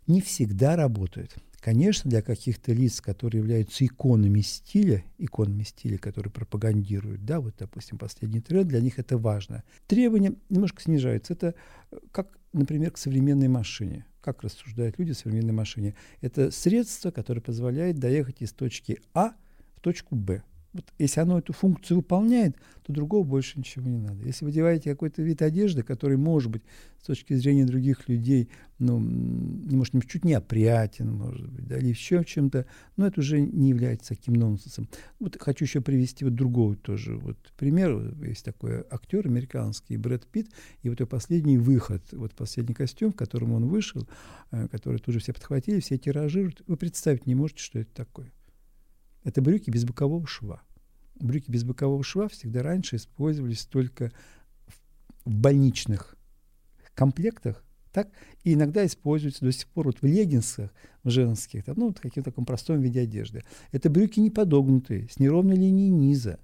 не 0.06 0.20
всегда 0.20 0.76
работают. 0.76 1.34
Конечно, 1.60 2.10
для 2.10 2.20
каких-то 2.20 2.74
лиц, 2.74 3.00
которые 3.00 3.40
являются 3.40 3.86
иконами 3.86 4.42
стиля, 4.42 5.02
иконами 5.16 5.62
стиля, 5.62 5.96
которые 5.96 6.30
пропагандируют, 6.30 7.24
да, 7.24 7.40
вот, 7.40 7.54
допустим, 7.58 7.96
последний 7.96 8.42
тренд, 8.42 8.68
для 8.68 8.82
них 8.82 8.98
это 8.98 9.16
важно. 9.16 9.64
Требования 9.86 10.34
немножко 10.50 10.82
снижаются. 10.82 11.32
Это 11.32 11.54
как, 12.12 12.38
например, 12.52 12.90
к 12.90 12.98
современной 12.98 13.48
машине 13.48 14.04
как 14.20 14.42
рассуждают 14.42 14.98
люди 14.98 15.12
в 15.12 15.18
современной 15.18 15.52
машине, 15.52 15.94
это 16.20 16.50
средство, 16.50 17.10
которое 17.10 17.40
позволяет 17.40 17.98
доехать 17.98 18.42
из 18.42 18.52
точки 18.52 19.00
А 19.14 19.32
в 19.76 19.80
точку 19.80 20.14
Б. 20.14 20.42
Вот 20.72 20.84
если 20.98 21.20
оно 21.20 21.38
эту 21.38 21.52
функцию 21.52 21.96
выполняет, 21.96 22.56
то 22.84 22.92
другого 22.92 23.24
больше 23.24 23.58
ничего 23.58 23.88
не 23.88 23.98
надо. 23.98 24.24
Если 24.24 24.44
вы 24.44 24.52
одеваете 24.52 24.90
какой-то 24.90 25.20
вид 25.20 25.42
одежды, 25.42 25.82
который, 25.82 26.16
может 26.16 26.50
быть, 26.50 26.62
с 27.00 27.06
точки 27.06 27.34
зрения 27.34 27.64
других 27.64 28.08
людей, 28.08 28.48
ну, 28.78 29.00
может, 29.00 29.94
чуть 30.08 30.24
не 30.24 30.34
опрятен, 30.34 31.12
может 31.12 31.50
быть, 31.50 31.66
да, 31.66 31.78
или 31.78 31.88
еще 31.88 32.24
чем-то, 32.24 32.66
но 32.96 33.06
это 33.06 33.20
уже 33.20 33.40
не 33.40 33.70
является 33.70 34.10
таким 34.10 34.34
нонсенсом. 34.34 34.88
Вот 35.18 35.36
хочу 35.40 35.64
еще 35.64 35.80
привести 35.80 36.24
вот 36.24 36.34
другой 36.34 36.76
тоже 36.76 37.16
вот 37.16 37.36
пример. 37.56 38.14
Есть 38.22 38.44
такой 38.44 38.84
актер 38.90 39.26
американский, 39.26 39.96
Брэд 39.96 40.26
Питт, 40.26 40.50
и 40.82 40.88
вот 40.88 41.00
его 41.00 41.08
последний 41.08 41.58
выход, 41.58 42.02
вот 42.12 42.34
последний 42.34 42.74
костюм, 42.74 43.12
в 43.12 43.16
котором 43.16 43.52
он 43.52 43.66
вышел, 43.66 44.06
э, 44.52 44.68
который 44.68 45.00
тоже 45.00 45.18
все 45.18 45.32
подхватили, 45.32 45.80
все 45.80 45.98
тиражируют, 45.98 46.62
вы 46.66 46.76
представить 46.76 47.26
не 47.26 47.34
можете, 47.34 47.60
что 47.60 47.80
это 47.80 47.92
такое. 47.92 48.30
Это 49.24 49.42
брюки 49.42 49.70
без 49.70 49.84
бокового 49.84 50.26
шва. 50.26 50.62
Брюки 51.16 51.50
без 51.50 51.64
бокового 51.64 52.02
шва 52.02 52.28
всегда 52.28 52.62
раньше 52.62 52.96
использовались 52.96 53.66
только 53.66 54.12
в 55.24 55.34
больничных 55.34 56.16
комплектах, 56.94 57.64
так, 57.92 58.08
и 58.44 58.54
иногда 58.54 58.86
используются 58.86 59.44
до 59.44 59.52
сих 59.52 59.66
пор 59.68 59.86
вот 59.86 60.00
в 60.00 60.06
леггинсах 60.06 60.70
в 61.02 61.10
женских, 61.10 61.66
ну, 61.66 61.88
вот 61.88 61.98
в 61.98 62.00
каком-то 62.00 62.30
таком 62.30 62.44
простом 62.44 62.80
виде 62.80 63.00
одежды. 63.00 63.42
Это 63.72 63.90
брюки 63.90 64.20
не 64.20 64.30
подогнутые, 64.30 65.08
с 65.10 65.18
неровной 65.18 65.56
линией 65.56 65.90
низа. 65.90 66.38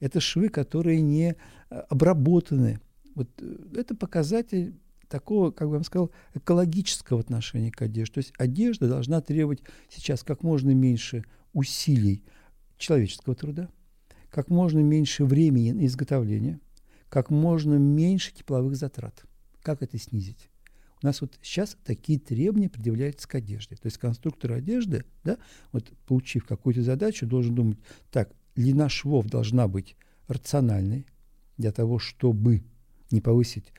Это 0.00 0.20
швы, 0.20 0.48
которые 0.48 1.00
не 1.00 1.36
э, 1.70 1.74
обработаны. 1.88 2.80
Вот 3.14 3.28
э, 3.38 3.56
это 3.76 3.94
показатель 3.94 4.74
такого, 5.08 5.50
как 5.50 5.68
бы 5.68 5.74
я 5.74 5.78
вам 5.78 5.84
сказал, 5.84 6.10
экологического 6.34 7.20
отношения 7.20 7.70
к 7.70 7.82
одежде. 7.82 8.14
То 8.14 8.18
есть 8.18 8.32
одежда 8.38 8.88
должна 8.88 9.20
требовать 9.20 9.60
сейчас 9.88 10.22
как 10.22 10.42
можно 10.42 10.70
меньше 10.70 11.24
усилий 11.52 12.24
человеческого 12.78 13.34
труда, 13.34 13.68
как 14.30 14.48
можно 14.48 14.80
меньше 14.80 15.24
времени 15.24 15.72
на 15.72 15.86
изготовление, 15.86 16.60
как 17.08 17.30
можно 17.30 17.74
меньше 17.74 18.32
тепловых 18.34 18.76
затрат. 18.76 19.24
Как 19.62 19.82
это 19.82 19.98
снизить? 19.98 20.48
У 21.02 21.06
нас 21.06 21.20
вот 21.20 21.38
сейчас 21.42 21.76
такие 21.84 22.18
требования 22.18 22.68
предъявляются 22.68 23.28
к 23.28 23.34
одежде. 23.34 23.76
То 23.76 23.86
есть 23.86 23.98
конструктор 23.98 24.52
одежды, 24.52 25.04
да, 25.24 25.36
вот 25.72 25.92
получив 26.06 26.46
какую-то 26.46 26.82
задачу, 26.82 27.26
должен 27.26 27.54
думать, 27.54 27.78
так, 28.10 28.32
длина 28.54 28.88
швов 28.88 29.26
должна 29.26 29.66
быть 29.66 29.96
рациональной 30.28 31.06
для 31.58 31.72
того, 31.72 31.98
чтобы 31.98 32.62
не 33.10 33.20
повысить 33.20 33.72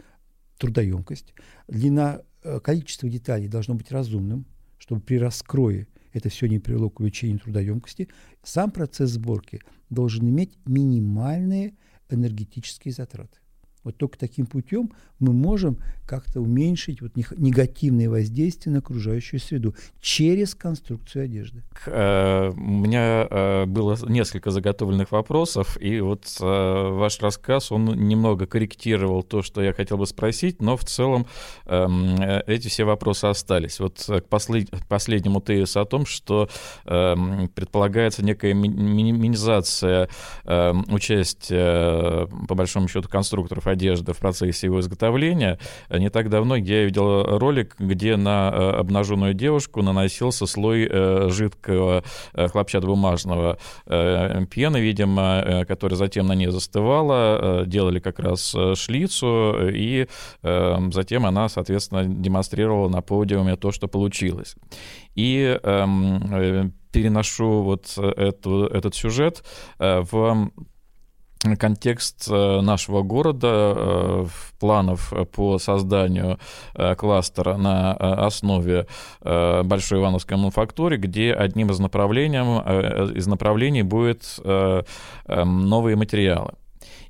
трудоемкость. 0.57 1.33
Длина, 1.67 2.21
э, 2.43 2.59
количество 2.59 3.09
деталей 3.09 3.47
должно 3.47 3.75
быть 3.75 3.91
разумным, 3.91 4.45
чтобы 4.77 5.01
при 5.01 5.15
раскрое 5.15 5.87
это 6.13 6.29
все 6.29 6.47
не 6.47 6.59
привело 6.59 6.89
к 6.89 6.99
увеличению 6.99 7.39
трудоемкости, 7.39 8.07
сам 8.43 8.71
процесс 8.71 9.11
сборки 9.11 9.59
должен 9.89 10.29
иметь 10.29 10.57
минимальные 10.65 11.75
энергетические 12.09 12.93
затраты. 12.93 13.39
Вот 13.83 13.97
только 13.97 14.17
таким 14.17 14.45
путем 14.45 14.91
мы 15.19 15.33
можем 15.33 15.77
как-то 16.05 16.41
уменьшить 16.41 17.01
вот 17.01 17.15
негативное 17.15 18.09
воздействие 18.09 18.73
на 18.73 18.79
окружающую 18.79 19.39
среду 19.39 19.75
через 20.01 20.53
конструкцию 20.53 21.25
одежды. 21.25 21.63
Э, 21.85 22.49
у 22.49 22.59
меня 22.59 23.27
э, 23.29 23.65
было 23.65 23.97
несколько 24.07 24.51
заготовленных 24.51 25.11
вопросов, 25.11 25.77
и 25.81 26.01
вот 26.01 26.25
э, 26.41 26.43
ваш 26.43 27.19
рассказ, 27.19 27.71
он 27.71 27.85
немного 27.85 28.45
корректировал 28.45 29.23
то, 29.23 29.41
что 29.41 29.61
я 29.61 29.73
хотел 29.73 29.97
бы 29.97 30.05
спросить, 30.05 30.61
но 30.61 30.75
в 30.75 30.83
целом 30.83 31.25
эм, 31.65 32.21
эти 32.47 32.67
все 32.67 32.83
вопросы 32.83 33.25
остались. 33.25 33.79
Вот 33.79 34.05
к 34.07 34.27
последнему 34.87 35.41
тезису 35.41 35.81
о 35.81 35.85
том, 35.85 36.05
что 36.05 36.49
эм, 36.85 37.47
предполагается 37.49 38.23
некая 38.23 38.53
минимизация 38.53 40.09
эм, 40.43 40.85
участия, 40.89 42.27
по 42.47 42.55
большому 42.55 42.87
счету, 42.87 43.07
конструкторов 43.07 43.67
одежды 43.73 44.13
в 44.13 44.17
процессе 44.17 44.67
его 44.67 44.79
изготовления. 44.79 45.59
Не 45.89 46.09
так 46.09 46.29
давно 46.29 46.55
я 46.55 46.85
видел 46.85 47.37
ролик, 47.37 47.75
где 47.77 48.15
на 48.15 48.49
обнаженную 48.79 49.33
девушку 49.33 49.81
наносился 49.81 50.45
слой 50.45 50.89
жидкого 51.29 52.03
хлопчатобумажного 52.33 53.57
пены, 53.85 54.77
видимо, 54.77 55.65
который 55.67 55.95
затем 55.95 56.27
на 56.27 56.33
ней 56.33 56.47
застывала, 56.47 57.63
делали 57.65 57.99
как 57.99 58.19
раз 58.19 58.55
шлицу, 58.75 59.55
и 59.73 60.07
затем 60.41 61.25
она, 61.25 61.49
соответственно, 61.49 62.05
демонстрировала 62.05 62.89
на 62.89 63.01
подиуме 63.01 63.55
то, 63.55 63.71
что 63.71 63.87
получилось. 63.87 64.55
И 65.15 65.59
эм, 65.63 66.73
переношу 66.91 67.63
вот 67.63 67.97
эту, 67.97 68.65
этот 68.65 68.95
сюжет 68.95 69.43
в 69.79 70.51
контекст 71.57 72.27
э, 72.29 72.61
нашего 72.61 73.01
города, 73.03 73.73
э, 73.75 74.25
планов 74.59 75.13
по 75.35 75.59
созданию 75.59 76.39
э, 76.73 76.95
кластера 76.95 77.57
на 77.57 77.93
основе 77.93 78.87
Большой 79.21 79.99
Ивановской 79.99 80.37
мануфактуры, 80.37 80.97
где 80.97 81.33
одним 81.33 81.69
из 81.71 81.79
направлений, 81.79 82.39
из 83.17 83.27
направлений 83.27 83.83
будет 83.83 84.39
эм, 84.43 85.69
новые 85.69 85.95
материалы. 85.95 86.53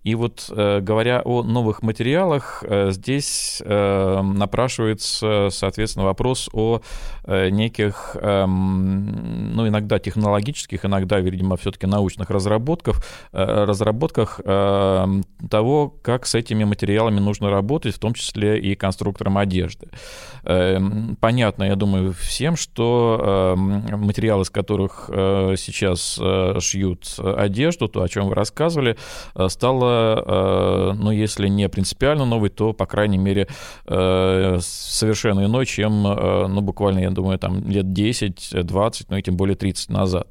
И 0.04 0.16
вот 0.16 0.52
э, 0.52 0.82
говоря 0.82 1.22
о 1.24 1.44
новых 1.44 1.82
материалах, 1.82 2.64
э, 2.68 2.92
здесь 2.92 3.62
э, 3.66 4.22
напрашивается, 4.22 5.48
соответственно, 5.50 6.06
вопрос 6.06 6.50
о 6.52 6.82
неких, 7.26 8.18
эм, 8.20 9.56
ну, 9.56 9.66
иногда 9.66 9.98
технологических, 9.98 10.86
иногда, 10.86 11.22
видимо, 11.22 11.56
все-таки 11.56 11.88
научных 11.88 12.30
разработках, 12.30 13.02
разработках 13.32 14.42
того, 14.44 15.94
как 16.02 16.26
с 16.26 16.36
этими 16.36 16.66
материалами 16.66 17.22
нужно 17.22 17.50
работать, 17.50 17.96
в 17.96 18.00
том 18.00 18.14
числе 18.14 18.60
и 18.60 18.76
конструкторам 18.76 19.38
одежды. 19.38 19.88
Эм, 20.44 21.16
понятно, 21.22 21.64
я 21.64 21.78
думаю, 21.78 22.12
всем, 22.12 22.58
что 22.58 23.54
эм, 23.56 24.02
материалы, 24.02 24.44
из 24.44 24.50
которых 24.50 25.06
сейчас 25.08 26.20
шьют 26.60 27.16
одежду, 27.20 27.88
то, 27.88 28.02
о 28.02 28.10
чем 28.10 28.28
вы 28.28 28.36
рассказывали, 28.36 28.98
стало 29.48 29.93
Э, 30.26 30.94
ну, 30.96 31.12
если 31.12 31.48
не 31.48 31.70
принципиально 31.70 32.26
новый, 32.26 32.50
то, 32.50 32.74
по 32.74 32.86
крайней 32.86 33.18
мере, 33.18 33.48
э, 33.86 34.58
совершенно 34.62 35.46
иной, 35.46 35.66
чем, 35.66 36.08
э, 36.08 36.48
ну, 36.48 36.62
буквально, 36.62 37.00
я 37.00 37.10
думаю, 37.10 37.40
там 37.40 37.70
лет 37.70 37.94
10, 37.94 38.66
20, 38.66 39.10
ну 39.10 39.18
и 39.18 39.22
тем 39.22 39.36
более 39.36 39.56
30 39.56 39.90
назад. 39.90 40.28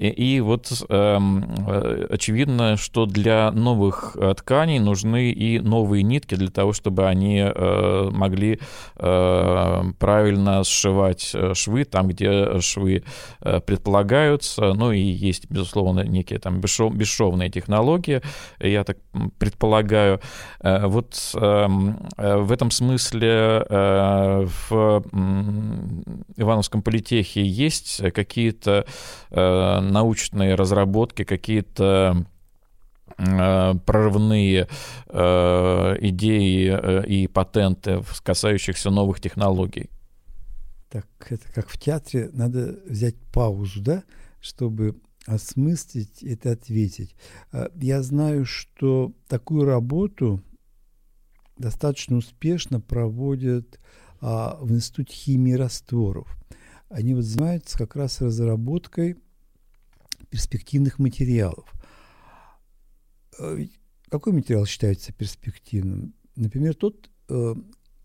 И, 0.00 0.08
и 0.08 0.40
вот 0.40 0.72
эм, 0.88 1.44
э, 1.68 2.06
очевидно, 2.08 2.78
что 2.78 3.04
для 3.04 3.50
новых 3.52 4.16
э, 4.18 4.32
тканей 4.34 4.78
нужны 4.78 5.30
и 5.30 5.58
новые 5.58 6.02
нитки 6.02 6.36
для 6.36 6.48
того, 6.48 6.72
чтобы 6.72 7.06
они 7.06 7.40
э, 7.40 8.08
могли 8.10 8.60
э, 8.96 9.82
правильно 9.98 10.64
сшивать 10.64 11.32
э, 11.34 11.52
швы 11.54 11.84
там, 11.84 12.08
где 12.08 12.60
швы 12.60 13.04
э, 13.42 13.60
предполагаются. 13.60 14.72
Ну 14.72 14.90
и 14.90 15.00
есть, 15.00 15.50
безусловно, 15.50 16.00
некие 16.00 16.38
там 16.38 16.62
бесшов, 16.62 16.94
бесшовные 16.94 17.50
технологии, 17.50 18.22
я 18.58 18.84
так 18.84 18.96
предполагаю. 19.38 20.20
Э, 20.60 20.86
вот 20.86 21.14
эм, 21.34 22.08
э, 22.16 22.36
в 22.38 22.52
этом 22.52 22.70
смысле 22.70 23.66
э, 23.68 24.46
в 24.70 25.04
Ивановском 26.36 26.80
политехе 26.80 27.44
есть 27.44 28.00
какие-то 28.14 28.86
э, 29.30 29.89
научные 29.90 30.54
разработки, 30.54 31.24
какие-то 31.24 32.26
э, 33.18 33.74
прорывные 33.84 34.68
э, 35.06 35.96
идеи 36.00 36.70
э, 36.72 37.06
и 37.06 37.26
патенты, 37.26 38.02
касающихся 38.22 38.90
новых 38.90 39.20
технологий. 39.20 39.90
Так, 40.88 41.06
это 41.28 41.52
как 41.52 41.68
в 41.68 41.78
театре, 41.78 42.30
надо 42.32 42.78
взять 42.86 43.16
паузу, 43.32 43.80
да, 43.80 44.02
чтобы 44.40 44.96
осмыслить 45.26 46.22
это 46.22 46.52
ответить. 46.52 47.14
Я 47.76 48.02
знаю, 48.02 48.44
что 48.44 49.12
такую 49.28 49.66
работу 49.66 50.42
достаточно 51.60 52.16
успешно 52.16 52.80
проводят 52.80 53.78
а, 54.20 54.58
в 54.60 54.72
Институте 54.72 55.14
химии 55.14 55.52
растворов. 55.52 56.36
Они 56.88 57.14
вот 57.14 57.24
занимаются 57.24 57.78
как 57.78 57.96
раз 57.96 58.20
разработкой 58.20 59.16
перспективных 60.30 60.98
материалов. 60.98 61.72
Э, 63.38 63.58
какой 64.08 64.32
материал 64.32 64.64
считается 64.66 65.12
перспективным? 65.12 66.14
Например, 66.36 66.74
тот, 66.74 67.10
э, 67.28 67.54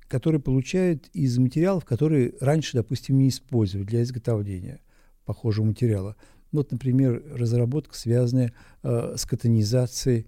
который 0.07 0.39
получают 0.39 1.07
из 1.13 1.38
материалов, 1.38 1.85
которые 1.85 2.33
раньше, 2.41 2.77
допустим, 2.77 3.17
не 3.17 3.29
использовали 3.29 3.85
для 3.85 4.03
изготовления 4.03 4.81
похожего 5.25 5.65
материала. 5.65 6.15
Вот, 6.51 6.71
например, 6.71 7.23
разработка, 7.31 7.95
связанная 7.95 8.53
э, 8.83 9.15
с 9.17 9.25
катонизацией 9.25 10.27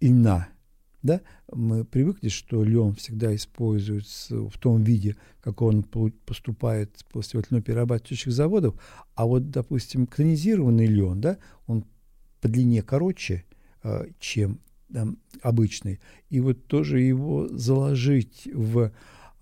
льна 0.00 0.48
да? 1.04 1.20
Мы 1.52 1.84
привыкли, 1.84 2.28
что 2.28 2.64
лен 2.64 2.94
всегда 2.94 3.34
используется 3.36 4.48
в 4.48 4.58
том 4.58 4.82
виде, 4.82 5.16
как 5.40 5.62
он 5.62 5.84
поступает 5.84 7.04
после 7.12 7.42
льноперерабатывающих 7.48 8.32
заводов, 8.32 8.74
а 9.14 9.26
вот, 9.26 9.50
допустим, 9.50 10.06
канонизированный 10.06 10.86
лен, 10.86 11.20
да, 11.20 11.38
он 11.66 11.84
по 12.40 12.48
длине 12.48 12.82
короче, 12.82 13.44
э, 13.84 14.06
чем 14.18 14.60
там, 14.92 15.18
обычный, 15.42 16.00
и 16.30 16.40
вот 16.40 16.66
тоже 16.66 17.00
его 17.00 17.48
заложить 17.48 18.48
в 18.52 18.90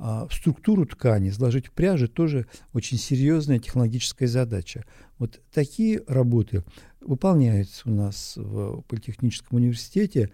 а, 0.05 0.27
в 0.27 0.35
структуру 0.35 0.85
ткани, 0.85 1.31
заложить 1.31 1.69
в 1.69 1.71
пряжи 1.71 2.09
тоже 2.09 2.47
очень 2.73 2.99
серьезная 2.99 3.61
технологическая 3.61 4.27
задача. 4.27 4.85
Вот 5.19 5.41
такие 5.53 6.03
работы 6.09 6.65
выполняются 7.01 7.89
у 7.89 7.93
нас 7.93 8.35
в 8.37 8.83
Политехническом 8.89 9.59
университете. 9.59 10.33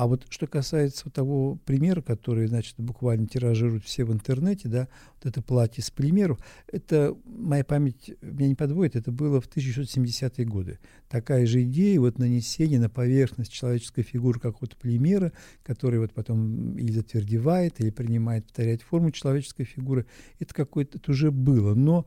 А 0.00 0.06
вот 0.06 0.24
что 0.30 0.46
касается 0.46 1.10
того 1.10 1.56
примера, 1.66 2.00
который, 2.00 2.46
значит, 2.46 2.74
буквально 2.78 3.26
тиражируют 3.26 3.84
все 3.84 4.06
в 4.06 4.12
интернете, 4.14 4.66
да, 4.66 4.88
вот 5.16 5.26
это 5.26 5.42
платье 5.42 5.84
с 5.84 5.90
полимеров, 5.90 6.38
это, 6.72 7.14
моя 7.26 7.64
память 7.64 8.14
меня 8.22 8.48
не 8.48 8.54
подводит, 8.54 8.96
это 8.96 9.12
было 9.12 9.42
в 9.42 9.46
1970-е 9.46 10.46
годы. 10.46 10.78
Такая 11.10 11.44
же 11.44 11.64
идея, 11.64 12.00
вот 12.00 12.18
нанесение 12.18 12.80
на 12.80 12.88
поверхность 12.88 13.52
человеческой 13.52 14.00
фигуры 14.00 14.40
какого-то 14.40 14.74
полимера, 14.74 15.32
который 15.62 16.00
вот 16.00 16.14
потом 16.14 16.78
или 16.78 16.92
затвердевает, 16.92 17.78
или 17.78 17.90
принимает, 17.90 18.46
повторять 18.46 18.80
форму 18.80 19.10
человеческой 19.10 19.64
фигуры, 19.64 20.06
это 20.38 20.54
какое-то, 20.54 20.96
это 20.96 21.10
уже 21.10 21.30
было. 21.30 21.74
Но 21.74 22.06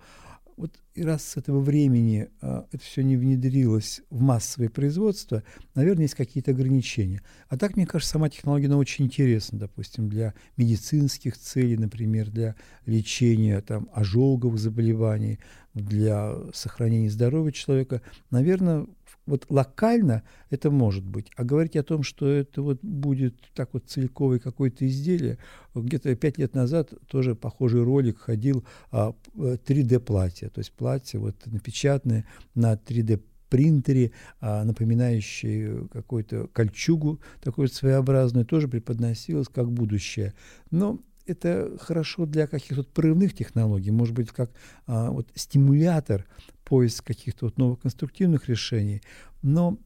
вот 0.57 0.79
и 0.93 1.03
раз 1.03 1.23
с 1.23 1.37
этого 1.37 1.59
времени 1.59 2.29
а, 2.41 2.67
это 2.71 2.83
все 2.83 3.01
не 3.03 3.17
внедрилось 3.17 4.01
в 4.09 4.21
массовое 4.21 4.69
производство, 4.69 5.43
наверное, 5.75 6.03
есть 6.03 6.15
какие-то 6.15 6.51
ограничения. 6.51 7.21
А 7.49 7.57
так, 7.57 7.75
мне 7.75 7.85
кажется, 7.85 8.13
сама 8.13 8.29
технология 8.29 8.67
она 8.67 8.77
очень 8.77 9.05
интересна, 9.05 9.59
допустим, 9.59 10.09
для 10.09 10.33
медицинских 10.57 11.37
целей, 11.37 11.77
например, 11.77 12.29
для 12.29 12.55
лечения 12.85 13.59
там, 13.61 13.89
ожоговых 13.93 14.59
заболеваний, 14.59 15.39
для 15.73 16.35
сохранения 16.53 17.09
здоровья 17.09 17.51
человека. 17.51 18.01
Наверное, 18.29 18.85
вот 19.25 19.45
локально 19.49 20.23
это 20.49 20.69
может 20.71 21.05
быть. 21.05 21.31
А 21.35 21.43
говорить 21.43 21.75
о 21.75 21.83
том, 21.83 22.03
что 22.03 22.27
это 22.27 22.61
вот 22.61 22.79
будет 22.81 23.35
так 23.53 23.73
вот 23.73 23.85
целиковое 23.87 24.39
какое-то 24.39 24.87
изделие, 24.87 25.37
где-то 25.75 26.15
пять 26.15 26.37
лет 26.37 26.53
назад 26.55 26.93
тоже 27.07 27.35
похожий 27.35 27.83
ролик 27.83 28.19
ходил 28.19 28.65
а, 28.91 29.13
3D-платье, 29.35 30.49
то 30.49 30.59
есть 30.59 30.71
платье 30.73 31.19
вот 31.19 31.35
напечатанное 31.45 32.25
на 32.55 32.73
3D 32.73 33.21
принтере, 33.53 34.11
а, 34.41 34.63
напоминающее 34.63 35.87
какую-то 35.89 36.47
кольчугу, 36.47 37.21
такую 37.39 37.67
своеобразную, 37.67 38.47
тоже 38.47 38.67
преподносилось 38.67 39.47
как 39.47 39.71
будущее. 39.71 40.33
Но 40.71 40.99
это 41.27 41.77
хорошо 41.79 42.25
для 42.25 42.47
каких-то 42.47 42.83
прорывных 42.83 43.35
технологий, 43.35 43.91
может 43.91 44.15
быть, 44.15 44.29
как 44.29 44.51
а, 44.87 45.11
вот 45.11 45.29
стимулятор 45.35 46.25
поиск 46.73 47.05
каких-то 47.05 47.45
вот 47.45 47.59
новых 47.59 47.81
конструктивных 47.81 48.49
решений. 48.49 49.03
Но 49.43 49.77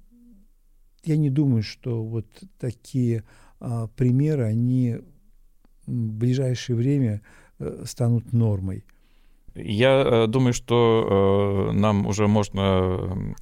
я 1.03 1.17
не 1.17 1.29
думаю, 1.29 1.61
что 1.61 2.01
вот 2.01 2.25
такие 2.57 3.25
а, 3.59 3.87
примеры, 3.87 4.43
они 4.43 4.99
в 5.85 6.13
ближайшее 6.13 6.77
время 6.77 7.21
а, 7.59 7.83
станут 7.85 8.31
нормой. 8.31 8.85
Я 9.53 10.01
э, 10.05 10.27
думаю, 10.27 10.53
что 10.53 11.69
э, 11.71 11.73
нам 11.73 12.07
уже 12.07 12.27
можно 12.27 13.35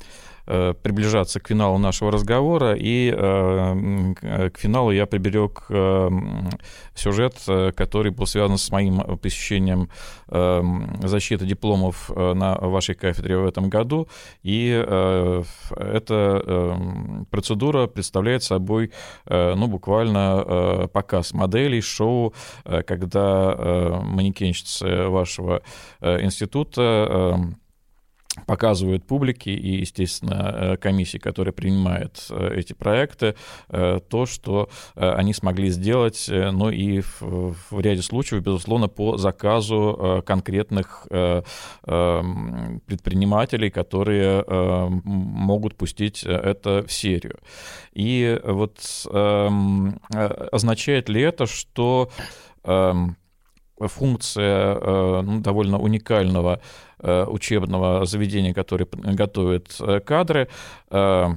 приближаться 0.45 1.39
к 1.39 1.47
финалу 1.47 1.77
нашего 1.77 2.12
разговора, 2.12 2.75
и 2.77 3.12
к 3.12 4.58
финалу 4.58 4.91
я 4.91 5.05
приберег 5.05 5.67
сюжет, 6.93 7.36
который 7.75 8.12
был 8.12 8.25
связан 8.27 8.58
с 8.58 8.69
моим 8.71 9.01
посещением 9.17 9.89
защиты 10.27 11.45
дипломов 11.45 12.10
на 12.15 12.55
вашей 12.55 12.95
кафедре 12.95 13.38
в 13.38 13.45
этом 13.45 13.69
году, 13.69 14.08
и 14.43 14.69
эта 15.77 16.77
процедура 17.31 17.88
представляет 17.88 18.43
собой, 18.43 18.91
ну, 19.27 19.67
буквально 19.67 20.88
показ 20.93 21.34
моделей, 21.34 21.81
шоу, 21.81 22.34
когда 22.63 23.55
манекенщицы 24.03 25.08
вашего 25.08 25.62
института 26.01 27.39
показывают 28.45 29.06
публике 29.06 29.54
и, 29.54 29.80
естественно, 29.80 30.74
э, 30.74 30.78
комиссии, 30.78 31.17
которая 31.17 31.54
принимает 31.54 32.28
э, 32.30 32.56
эти 32.56 32.74
проекты, 32.74 33.36
э, 33.69 34.00
то, 34.08 34.26
что 34.26 34.69
они 34.95 35.34
смогли 35.34 35.69
сделать, 35.69 36.30
ну 36.30 36.69
и 36.69 37.02
в, 37.02 37.56
в 37.69 37.80
ряде 37.80 38.02
случаев, 38.02 38.41
безусловно, 38.43 38.88
по 38.88 39.17
заказу 39.17 40.24
конкретных 40.26 41.08
предпринимателей, 42.86 43.69
которые 43.69 44.43
могут 45.04 45.76
пустить 45.76 46.24
это 46.24 46.84
в 46.88 46.91
серию. 46.91 47.38
И 47.93 48.39
вот 48.43 48.80
эм, 49.12 50.00
означает 50.10 51.10
ли 51.10 51.21
это, 51.21 51.45
что 51.45 52.10
эм, 52.63 53.17
функция 53.80 55.22
ну, 55.22 55.42
довольно 55.42 55.80
уникального 55.80 56.62
Э, 57.08 57.26
учебного 57.26 58.06
заведения, 58.06 58.54
которое 58.54 58.88
готовит 58.92 59.76
э, 59.80 60.00
кадры, 60.00 60.48
э, 60.90 61.28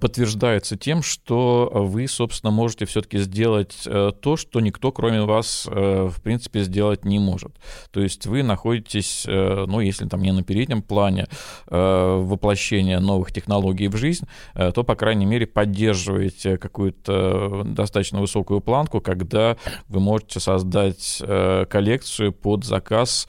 подтверждается 0.00 0.76
тем, 0.76 1.02
что 1.02 1.70
вы, 1.72 2.08
собственно, 2.08 2.50
можете 2.50 2.86
все-таки 2.86 3.18
сделать 3.18 3.82
э, 3.86 4.12
то, 4.18 4.36
что 4.36 4.60
никто, 4.60 4.92
кроме 4.92 5.22
вас, 5.22 5.68
э, 5.70 6.08
в 6.10 6.22
принципе, 6.22 6.62
сделать 6.62 7.04
не 7.04 7.18
может. 7.18 7.52
То 7.90 8.00
есть 8.00 8.26
вы 8.26 8.42
находитесь, 8.42 9.24
э, 9.26 9.64
ну, 9.66 9.80
если 9.80 10.06
там 10.06 10.22
не 10.22 10.32
на 10.32 10.42
переднем 10.42 10.82
плане 10.82 11.26
воплощения 11.66 13.00
новых 13.00 13.32
технологий 13.32 13.88
в 13.88 13.96
жизнь, 13.96 14.26
то, 14.54 14.84
по 14.84 14.94
крайней 14.94 15.26
мере, 15.26 15.46
поддерживаете 15.46 16.56
какую-то 16.56 17.62
достаточно 17.64 18.20
высокую 18.20 18.60
планку, 18.60 19.00
когда 19.00 19.56
вы 19.88 20.00
можете 20.00 20.40
создать 20.40 21.22
коллекцию 21.68 22.32
под 22.32 22.64
заказ 22.64 23.28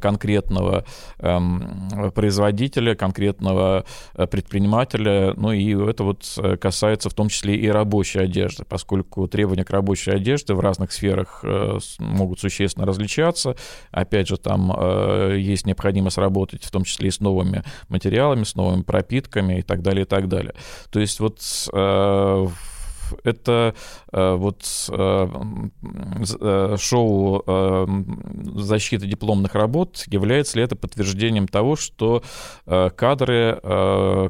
конкретного 0.00 0.84
эм, 1.18 2.12
производителя, 2.14 2.94
конкретного 2.94 3.84
предпринимателя, 4.14 5.34
ну 5.36 5.52
и 5.52 5.74
это 5.94 6.04
вот 6.04 6.24
э, 6.38 6.56
касается 6.56 7.08
в 7.08 7.14
том 7.14 7.28
числе 7.28 7.56
и 7.56 7.68
рабочей 7.68 8.18
одежды, 8.18 8.64
поскольку 8.68 9.26
требования 9.28 9.64
к 9.64 9.70
рабочей 9.70 10.10
одежде 10.10 10.54
в 10.54 10.60
разных 10.60 10.92
сферах 10.92 11.40
э, 11.42 11.78
могут 11.98 12.40
существенно 12.40 12.86
различаться. 12.86 13.56
Опять 13.90 14.28
же, 14.28 14.36
там 14.36 14.72
э, 14.76 15.36
есть 15.38 15.66
необходимость 15.66 16.18
работать 16.18 16.64
в 16.64 16.70
том 16.70 16.84
числе 16.84 17.08
и 17.08 17.10
с 17.10 17.20
новыми 17.20 17.62
материалами, 17.88 18.44
с 18.44 18.54
новыми 18.56 18.82
пропитками 18.82 19.60
и 19.60 19.62
так 19.62 19.82
далее, 19.82 20.02
и 20.02 20.08
так 20.08 20.28
далее. 20.28 20.54
То 20.90 21.00
есть 21.00 21.20
вот 21.20 21.40
это 23.22 23.74
э, 24.12 24.34
вот 24.34 24.64
э, 24.90 25.28
э, 26.40 26.76
шоу 26.78 27.44
защиты 28.56 29.06
дипломных 29.06 29.54
работ, 29.54 30.04
является 30.06 30.58
ли 30.58 30.64
это 30.64 30.76
подтверждением 30.76 31.48
того, 31.48 31.76
что 31.76 32.22
кадры, 32.64 33.60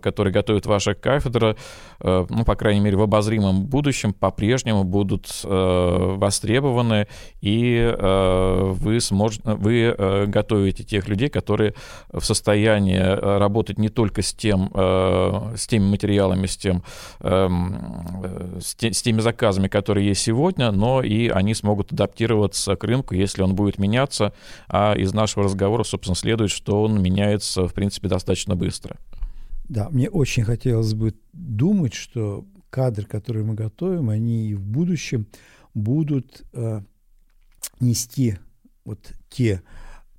которые 0.03 0.33
готовит 0.33 0.67
ваша 0.67 0.95
кафедра, 0.95 1.57
ну, 2.01 2.45
по 2.45 2.55
крайней 2.55 2.81
мере, 2.81 2.97
в 2.97 3.03
обозримом 3.03 3.67
будущем 3.67 4.13
по-прежнему 4.13 4.85
будут 4.85 5.41
востребованы, 5.45 7.07
и 7.41 7.95
вы, 7.99 9.01
сможете, 9.01 9.43
вы 9.45 9.95
готовите 10.27 10.85
тех 10.85 11.09
людей, 11.09 11.29
которые 11.29 11.75
в 12.13 12.23
состоянии 12.23 12.99
работать 12.99 13.79
не 13.79 13.89
только 13.89 14.23
с, 14.23 14.33
тем, 14.33 14.71
с 14.75 15.67
теми 15.67 15.85
материалами, 15.85 16.47
с, 16.47 16.57
тем, 16.57 16.83
эм, 17.21 18.61
с, 18.65 18.75
те, 18.75 18.93
с 18.93 19.03
теми 19.03 19.21
заказами, 19.21 19.69
которые 19.69 20.09
есть 20.09 20.23
сегодня, 20.23 20.73
но 20.73 21.03
и 21.03 21.29
они 21.29 21.55
смогут 21.55 21.93
адаптироваться 21.93 22.77
к 22.77 22.85
рынку, 22.85 23.15
если 23.15 23.43
он 23.43 23.55
будет 23.55 23.79
меняться. 23.79 24.33
А 24.69 24.95
из 24.95 25.13
нашего 25.13 25.45
разговора, 25.45 25.85
собственно, 25.85 26.17
следует, 26.17 26.51
что 26.51 26.83
он 26.83 27.03
меняется, 27.03 27.69
в 27.69 27.75
принципе, 27.75 28.09
достаточно 28.09 28.57
быстро. 28.57 28.97
Да, 29.69 29.89
мне 29.91 30.09
очень 30.09 30.45
хотелось 30.45 30.95
бы 30.95 31.15
думать, 31.33 31.95
что 31.95 32.47
кадры, 32.71 33.05
которые 33.05 33.45
мы 33.45 33.55
готовим, 33.55 34.11
они 34.11 34.49
и 34.49 34.55
в 34.55 34.65
будущем 34.65 35.27
будут 35.75 36.43
э, 36.53 36.81
нести 37.81 38.39
вот 38.85 39.13
те 39.29 39.63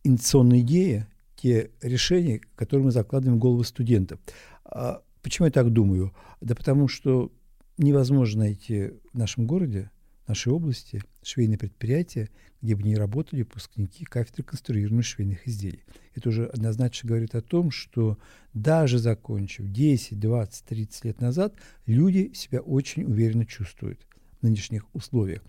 инновационные 0.04 0.62
идеи, 0.62 1.08
те 1.36 1.72
решения, 1.82 2.42
которые 2.56 2.86
мы 2.86 2.92
закладываем 2.92 3.40
в 3.40 3.42
головы 3.42 3.66
студентов. 3.66 4.20
А 4.64 5.02
почему 5.22 5.46
я 5.46 5.52
так 5.52 5.72
думаю? 5.72 6.14
Да 6.42 6.56
потому 6.56 6.88
что 6.88 7.32
невозможно 7.78 8.44
найти 8.44 8.92
в 9.14 9.18
нашем 9.18 9.48
городе, 9.48 9.92
в 10.26 10.30
нашей 10.30 10.52
области 10.52 11.02
швейные 11.24 11.58
предприятия, 11.58 12.30
где 12.62 12.76
бы 12.76 12.84
не 12.84 12.96
работали 12.96 13.42
выпускники 13.42 14.06
кафедры 14.06 14.44
конструирования 14.44 15.04
швейных 15.04 15.48
изделий. 15.48 15.84
Это 16.16 16.30
уже 16.30 16.46
однозначно 16.46 17.10
говорит 17.10 17.36
о 17.36 17.42
том, 17.42 17.70
что 17.70 18.18
даже 18.54 18.98
закончив 18.98 19.68
10, 19.68 20.20
20, 20.20 20.66
30 20.66 21.06
лет 21.06 21.22
назад, 21.22 21.56
люди 21.86 22.32
себя 22.34 22.62
очень 22.62 23.04
уверенно 23.04 23.46
чувствуют 23.46 24.08
в 24.40 24.44
нынешних 24.44 24.86
условиях. 24.96 25.44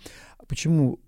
Почему 0.47 1.01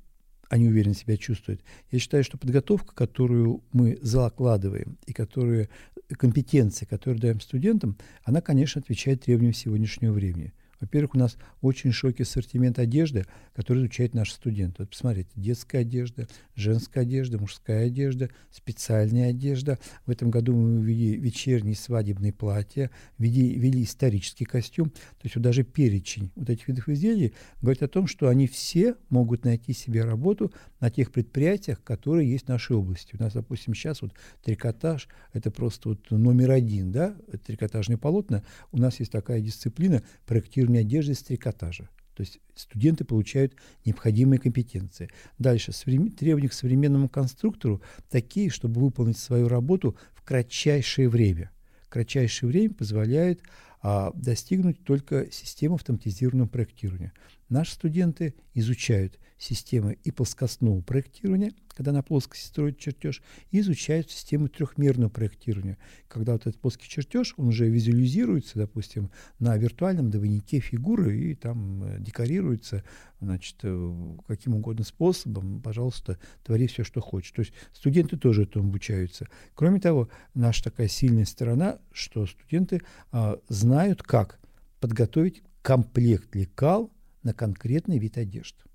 они 0.48 0.68
уверенно 0.68 0.94
себя 0.94 1.16
чувствуют? 1.18 1.62
Я 1.90 1.98
считаю, 1.98 2.24
что 2.24 2.38
подготовка, 2.38 2.94
которую 2.94 3.62
мы 3.72 3.98
закладываем, 4.00 4.96
и 5.06 5.12
которую, 5.12 5.68
компетенции, 6.16 6.86
которые 6.86 7.20
даем 7.20 7.40
студентам, 7.40 7.98
она, 8.24 8.40
конечно, 8.40 8.80
отвечает 8.80 9.24
требованиям 9.24 9.52
сегодняшнего 9.52 10.12
времени. 10.12 10.54
Во-первых, 10.80 11.14
у 11.14 11.18
нас 11.18 11.36
очень 11.60 11.92
широкий 11.92 12.22
ассортимент 12.22 12.78
одежды, 12.78 13.26
который 13.54 13.80
изучают 13.80 14.14
наши 14.14 14.32
студенты. 14.32 14.76
Вот 14.82 14.90
посмотрите, 14.90 15.30
детская 15.34 15.78
одежда, 15.78 16.28
женская 16.54 17.00
одежда, 17.00 17.38
мужская 17.38 17.86
одежда, 17.86 18.30
специальная 18.50 19.30
одежда. 19.30 19.78
В 20.06 20.10
этом 20.10 20.30
году 20.30 20.54
мы 20.54 20.82
ввели 20.82 21.16
вечерние 21.16 21.74
свадебные 21.74 22.32
платья, 22.32 22.90
ввели, 23.18 23.58
ввели 23.58 23.82
исторический 23.82 24.44
костюм. 24.44 24.90
То 24.90 25.24
есть 25.24 25.34
вот 25.34 25.42
даже 25.42 25.64
перечень 25.64 26.30
вот 26.36 26.48
этих 26.48 26.68
видов 26.68 26.88
изделий 26.88 27.34
говорит 27.60 27.82
о 27.82 27.88
том, 27.88 28.06
что 28.06 28.28
они 28.28 28.46
все 28.46 28.94
могут 29.08 29.44
найти 29.44 29.72
себе 29.72 30.04
работу 30.04 30.52
на 30.80 30.90
тех 30.90 31.10
предприятиях, 31.10 31.82
которые 31.82 32.30
есть 32.30 32.44
в 32.44 32.48
нашей 32.48 32.76
области. 32.76 33.16
У 33.18 33.22
нас, 33.22 33.32
допустим, 33.32 33.74
сейчас 33.74 34.02
вот 34.02 34.12
трикотаж– 34.42 35.08
это 35.32 35.50
просто 35.50 35.90
вот 35.90 36.10
номер 36.10 36.52
один, 36.52 36.92
да, 36.92 37.16
трикотажные 37.46 37.98
полотна. 37.98 38.44
У 38.70 38.78
нас 38.78 39.00
есть 39.00 39.10
такая 39.10 39.40
дисциплина 39.40 40.02
проектирования 40.26 40.67
фирменной 40.68 40.80
одежды 40.80 41.14
с 41.14 41.22
трикотажа. 41.22 41.88
То 42.14 42.22
есть 42.22 42.40
студенты 42.54 43.04
получают 43.04 43.54
необходимые 43.84 44.40
компетенции. 44.40 45.08
Дальше, 45.38 45.72
требования 45.72 46.48
к 46.48 46.52
современному 46.52 47.08
конструктору 47.08 47.80
такие, 48.10 48.50
чтобы 48.50 48.80
выполнить 48.80 49.18
свою 49.18 49.48
работу 49.48 49.96
в 50.14 50.22
кратчайшее 50.22 51.08
время. 51.08 51.50
Кратчайшее 51.88 52.50
время 52.50 52.74
позволяет 52.74 53.42
а, 53.80 54.10
достигнуть 54.14 54.82
только 54.84 55.30
системы 55.30 55.76
автоматизированного 55.76 56.48
проектирования. 56.48 57.12
Наши 57.48 57.72
студенты 57.72 58.34
изучают 58.52 59.18
системы 59.38 59.96
и 60.02 60.10
плоскостного 60.10 60.80
проектирования, 60.80 61.52
когда 61.68 61.92
на 61.92 62.02
плоскости 62.02 62.46
строят 62.46 62.78
чертеж, 62.78 63.22
и 63.52 63.60
изучают 63.60 64.10
систему 64.10 64.48
трехмерного 64.48 65.10
проектирования, 65.10 65.78
когда 66.08 66.32
вот 66.32 66.42
этот 66.42 66.60
плоский 66.60 66.88
чертеж, 66.88 67.34
он 67.36 67.48
уже 67.48 67.68
визуализируется, 67.68 68.58
допустим, 68.58 69.10
на 69.38 69.56
виртуальном 69.56 70.10
двойнике 70.10 70.58
фигуры 70.58 71.16
и 71.16 71.34
там 71.36 71.84
э, 71.84 72.00
декорируется, 72.00 72.82
значит, 73.20 73.56
э, 73.62 74.16
каким 74.26 74.56
угодно 74.56 74.84
способом, 74.84 75.62
пожалуйста, 75.62 76.18
твори 76.42 76.66
все, 76.66 76.82
что 76.82 77.00
хочешь. 77.00 77.30
То 77.30 77.40
есть 77.40 77.52
студенты 77.72 78.16
тоже 78.16 78.42
этому 78.42 78.68
обучаются. 78.68 79.28
Кроме 79.54 79.78
того, 79.78 80.08
наша 80.34 80.64
такая 80.64 80.88
сильная 80.88 81.24
сторона, 81.24 81.78
что 81.92 82.26
студенты 82.26 82.82
а, 83.12 83.38
знают, 83.48 84.02
как 84.02 84.40
подготовить 84.80 85.42
комплект 85.62 86.34
лекал 86.34 86.90
на 87.22 87.34
конкретный 87.34 87.98
вид 87.98 88.16
одежды. 88.18 88.67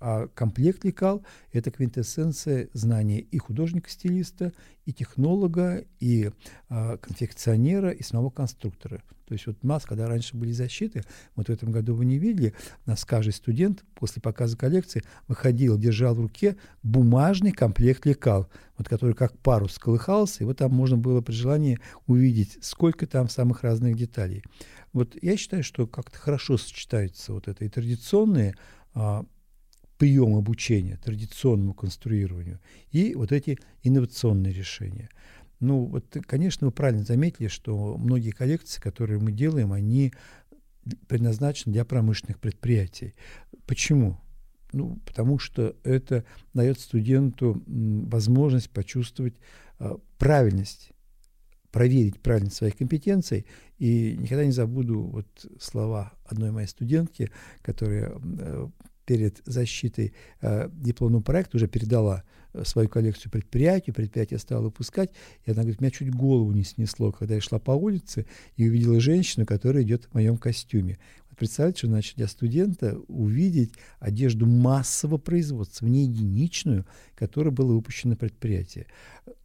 А 0.00 0.28
комплект 0.28 0.84
лекал– 0.84 1.22
это 1.52 1.70
квинтэссенция 1.70 2.70
знания 2.72 3.20
и 3.20 3.38
художника-стилиста, 3.38 4.52
и 4.86 4.92
технолога, 4.92 5.84
и 5.98 6.30
э, 6.70 6.96
конфекционера, 6.98 7.90
и 7.90 8.02
самого 8.02 8.30
конструктора. 8.30 9.02
То 9.30 9.34
есть 9.34 9.46
вот 9.46 9.62
масс, 9.62 9.84
когда 9.84 10.08
раньше 10.08 10.36
были 10.36 10.50
защиты, 10.50 11.04
вот 11.36 11.46
в 11.46 11.50
этом 11.50 11.70
году 11.70 11.94
вы 11.94 12.04
не 12.04 12.18
видели, 12.18 12.52
у 12.84 12.90
нас 12.90 13.04
каждый 13.04 13.32
студент 13.32 13.84
после 13.94 14.20
показа 14.20 14.56
коллекции 14.56 15.04
выходил, 15.28 15.78
держал 15.78 16.16
в 16.16 16.20
руке 16.20 16.56
бумажный 16.82 17.52
комплект 17.52 18.06
лекал, 18.06 18.48
вот 18.76 18.88
который 18.88 19.14
как 19.14 19.38
парус 19.38 19.78
колыхался, 19.78 20.42
и 20.42 20.46
вот 20.46 20.56
там 20.56 20.72
можно 20.72 20.96
было 20.96 21.20
при 21.20 21.32
желании 21.32 21.78
увидеть, 22.08 22.58
сколько 22.62 23.06
там 23.06 23.28
самых 23.28 23.62
разных 23.62 23.96
деталей. 23.96 24.42
Вот 24.92 25.16
я 25.22 25.36
считаю, 25.36 25.62
что 25.62 25.86
как-то 25.86 26.18
хорошо 26.18 26.58
сочетаются 26.58 27.32
вот 27.32 27.46
это 27.46 27.64
и 27.64 27.68
традиционные 27.68 28.56
а, 28.94 29.24
прием 30.00 30.34
обучения, 30.34 30.96
традиционному 30.96 31.74
конструированию, 31.74 32.58
и 32.90 33.14
вот 33.14 33.32
эти 33.32 33.58
инновационные 33.82 34.50
решения. 34.50 35.10
Ну, 35.60 35.84
вот, 35.84 36.16
конечно, 36.26 36.66
вы 36.66 36.72
правильно 36.72 37.04
заметили, 37.04 37.48
что 37.48 37.98
многие 37.98 38.30
коллекции, 38.30 38.80
которые 38.80 39.20
мы 39.20 39.30
делаем, 39.30 39.74
они 39.74 40.14
предназначены 41.06 41.74
для 41.74 41.84
промышленных 41.84 42.40
предприятий. 42.40 43.14
Почему? 43.66 44.18
Ну, 44.72 44.98
потому 45.04 45.38
что 45.38 45.76
это 45.84 46.24
дает 46.54 46.80
студенту 46.80 47.62
возможность 47.66 48.70
почувствовать 48.70 49.34
э, 49.80 49.96
правильность, 50.16 50.92
проверить 51.72 52.20
правильность 52.20 52.56
своих 52.56 52.78
компетенций. 52.78 53.44
И 53.78 54.16
никогда 54.16 54.46
не 54.46 54.52
забуду 54.52 55.02
вот 55.02 55.26
слова 55.60 56.14
одной 56.24 56.52
моей 56.52 56.68
студентки, 56.68 57.30
которая 57.60 58.14
э, 58.14 58.68
перед 59.04 59.40
защитой 59.44 60.12
э, 60.40 60.68
дипломного 60.72 61.22
проекта 61.22 61.56
уже 61.56 61.66
передала 61.66 62.22
э, 62.52 62.64
свою 62.64 62.88
коллекцию 62.88 63.30
предприятию, 63.30 63.94
предприятие 63.94 64.38
стало 64.38 64.64
выпускать, 64.64 65.10
и 65.44 65.50
она 65.50 65.62
говорит, 65.62 65.80
меня 65.80 65.90
чуть 65.90 66.14
голову 66.14 66.52
не 66.52 66.64
снесло, 66.64 67.12
когда 67.12 67.34
я 67.34 67.40
шла 67.40 67.58
по 67.58 67.72
улице 67.72 68.26
и 68.56 68.68
увидела 68.68 69.00
женщину, 69.00 69.46
которая 69.46 69.82
идет 69.82 70.04
в 70.04 70.14
моем 70.14 70.36
костюме. 70.36 70.98
Вот 71.28 71.38
представьте, 71.38 71.78
что 71.78 71.86
значит 71.88 72.16
для 72.16 72.28
студента 72.28 72.98
увидеть 73.08 73.72
одежду 73.98 74.46
массового 74.46 75.18
производства, 75.18 75.86
не 75.86 76.04
единичную, 76.04 76.86
которая 77.14 77.52
была 77.52 77.74
выпущена 77.74 78.10
на 78.10 78.16
предприятие. 78.16 78.86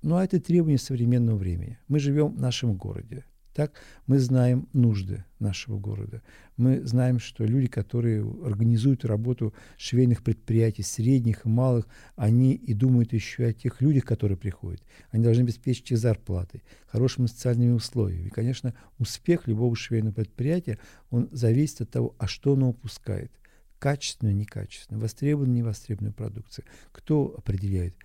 Ну, 0.02 0.16
а 0.16 0.24
это 0.24 0.40
требование 0.40 0.80
современного 0.80 1.38
времени. 1.38 1.78
Мы 1.88 2.00
живем 2.00 2.36
в 2.36 2.40
нашем 2.40 2.76
городе. 2.76 3.26
Так 3.56 3.72
мы 4.06 4.20
знаем 4.20 4.68
нужды 4.74 5.24
нашего 5.40 5.80
города. 5.80 6.22
Мы 6.58 6.82
знаем, 6.86 7.20
что 7.20 7.46
люди, 7.46 7.68
которые 7.68 8.22
организуют 8.44 9.06
работу 9.06 9.54
швейных 9.78 10.24
предприятий, 10.24 10.84
средних 10.84 11.46
и 11.46 11.50
малых, 11.50 11.88
они 12.18 12.54
и 12.54 12.74
думают 12.74 13.14
еще 13.14 13.46
о 13.46 13.54
тех 13.54 13.80
людях, 13.80 14.04
которые 14.04 14.38
приходят. 14.38 14.84
Они 15.12 15.24
должны 15.24 15.44
обеспечить 15.44 15.90
их 15.90 16.00
зарплатой, 16.00 16.64
хорошими 16.86 17.28
социальными 17.28 17.72
условиями. 17.72 18.28
И, 18.28 18.30
конечно, 18.30 18.74
успех 19.00 19.48
любого 19.48 19.74
швейного 19.74 20.16
предприятия, 20.16 20.78
он 21.10 21.30
зависит 21.32 21.80
от 21.80 21.92
того, 21.92 22.14
а 22.18 22.28
что 22.28 22.56
оно 22.56 22.68
выпускает. 22.68 23.32
Качественную, 23.80 24.36
некачественную, 24.36 25.02
востребованную, 25.02 25.60
невостребованную 25.60 26.14
продукцию. 26.14 26.66
Кто 26.92 27.34
определяет? 27.38 27.96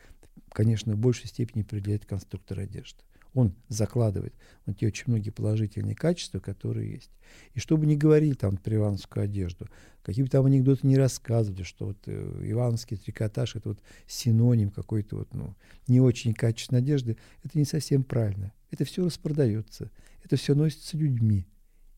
Конечно, 0.53 0.95
в 0.95 0.99
большей 0.99 1.27
степени 1.27 1.63
определяет 1.63 2.07
конструктор 2.07 2.61
одежды 2.61 3.03
он 3.35 3.55
закладывает 3.69 4.35
вот 4.67 4.79
те 4.79 4.87
очень 4.87 5.05
многие 5.07 5.31
положительные 5.31 5.95
качества, 5.95 6.41
которые 6.41 6.93
есть. 6.93 7.11
И 7.55 7.61
чтобы 7.61 7.87
не 7.87 7.97
говорили 7.97 8.35
там 8.35 8.57
про 8.57 8.75
ивановскую 8.75 9.25
одежду, 9.25 9.69
какие 10.03 10.25
бы 10.25 10.31
там 10.31 10.47
анекдоты 10.47 10.87
не 10.87 10.97
рассказывали, 10.97 11.63
что 11.63 11.87
вот 11.87 11.99
э, 12.07 12.41
ивановский 12.45 12.97
трикотаж 12.97 13.57
это 13.57 13.71
вот 13.71 13.81
синоним 14.07 14.71
какой-то 14.71 15.17
вот, 15.17 15.33
ну, 15.33 15.55
не 15.87 16.01
очень 16.01 16.35
качественной 16.35 16.81
одежды, 16.81 17.17
это 17.45 17.57
не 17.57 17.65
совсем 17.65 18.03
правильно. 18.03 18.53
Это 18.71 18.85
все 18.85 19.05
распродается, 19.05 19.91
это 20.25 20.37
все 20.37 20.55
носится 20.55 20.97
людьми. 20.97 21.47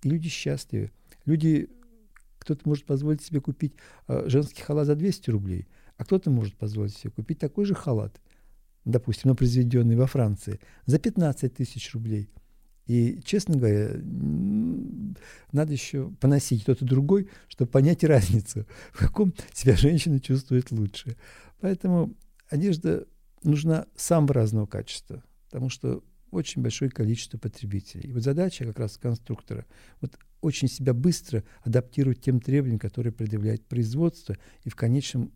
И 0.03 0.09
люди 0.09 0.29
счастливы. 0.29 0.91
Люди, 1.25 1.71
кто-то 2.39 2.69
может 2.69 2.85
позволить 2.85 3.23
себе 3.23 3.41
купить 3.41 3.75
э, 4.09 4.25
женский 4.27 4.63
халат 4.63 4.87
за 4.87 4.97
200 4.97 5.31
рублей, 5.31 5.67
а 5.97 6.05
кто-то 6.05 6.31
может 6.31 6.57
позволить 6.57 6.97
себе 6.97 7.11
купить 7.11 7.39
такой 7.39 7.65
же 7.65 7.75
халат– 7.75 8.21
допустим, 8.85 9.31
но 9.31 9.35
произведенный 9.35 9.97
во 9.97 10.07
Франции, 10.07 10.61
за 10.87 10.99
15 10.99 11.55
тысяч 11.55 11.93
рублей. 11.95 12.31
И, 12.87 13.21
честно 13.25 13.57
говоря, 13.57 13.93
надо 15.53 15.73
еще 15.73 16.11
поносить 16.21 16.63
кто-то 16.63 16.85
другой, 16.85 17.29
чтобы 17.49 17.71
понять 17.71 18.05
разницу, 18.05 18.67
в 18.93 18.99
каком 18.99 19.35
себя 19.53 19.77
женщина 19.77 20.21
чувствует 20.21 20.71
лучше. 20.71 21.17
Поэтому 21.61 22.15
одежда 22.49 23.07
нужна 23.45 23.87
самого 23.97 24.35
разного 24.35 24.67
качества, 24.67 25.23
потому 25.51 25.69
что 25.69 26.03
очень 26.31 26.63
большое 26.63 26.91
количество 26.91 27.39
потребителей. 27.39 28.09
И 28.09 28.13
вот 28.13 28.23
задача 28.23 28.65
как 28.65 28.79
раз 28.79 28.97
конструктора 28.97 29.67
вот 30.01 30.19
очень 30.41 30.69
себя 30.69 30.93
быстро 30.93 31.45
адаптировать 31.63 32.21
тем 32.21 32.41
требованиям, 32.41 32.81
которые 32.81 33.13
предъявляет 33.13 33.65
производство, 33.67 34.37
и 34.65 34.71
в 34.71 34.75
конечном 34.75 35.31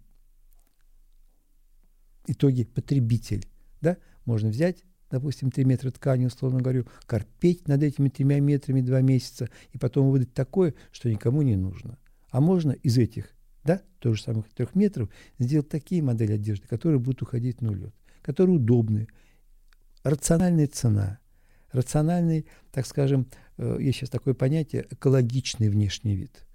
итоге 2.26 2.64
потребитель. 2.64 3.46
Да? 3.80 3.96
Можно 4.24 4.50
взять, 4.50 4.84
допустим, 5.10 5.50
3 5.50 5.64
метра 5.64 5.90
ткани, 5.90 6.26
условно 6.26 6.60
говорю, 6.60 6.86
корпеть 7.06 7.68
над 7.68 7.82
этими 7.82 8.08
тремя 8.08 8.40
метрами 8.40 8.80
два 8.80 9.00
месяца, 9.00 9.48
и 9.72 9.78
потом 9.78 10.10
выдать 10.10 10.34
такое, 10.34 10.74
что 10.92 11.10
никому 11.10 11.42
не 11.42 11.56
нужно. 11.56 11.98
А 12.30 12.40
можно 12.40 12.72
из 12.72 12.98
этих, 12.98 13.30
да, 13.64 13.82
тоже 13.98 14.22
самых 14.22 14.48
трех 14.50 14.74
метров, 14.74 15.10
сделать 15.38 15.68
такие 15.68 16.02
модели 16.02 16.32
одежды, 16.32 16.66
которые 16.66 16.98
будут 16.98 17.22
уходить 17.22 17.60
на 17.60 17.70
улет, 17.70 17.94
которые 18.22 18.56
удобны, 18.56 19.08
рациональная 20.02 20.66
цена, 20.66 21.18
рациональный, 21.72 22.46
так 22.72 22.86
скажем, 22.86 23.26
э, 23.58 23.78
есть 23.80 23.98
сейчас 23.98 24.10
такое 24.10 24.34
понятие, 24.34 24.86
экологичный 24.90 25.68
внешний 25.68 26.16
вид. 26.16 26.45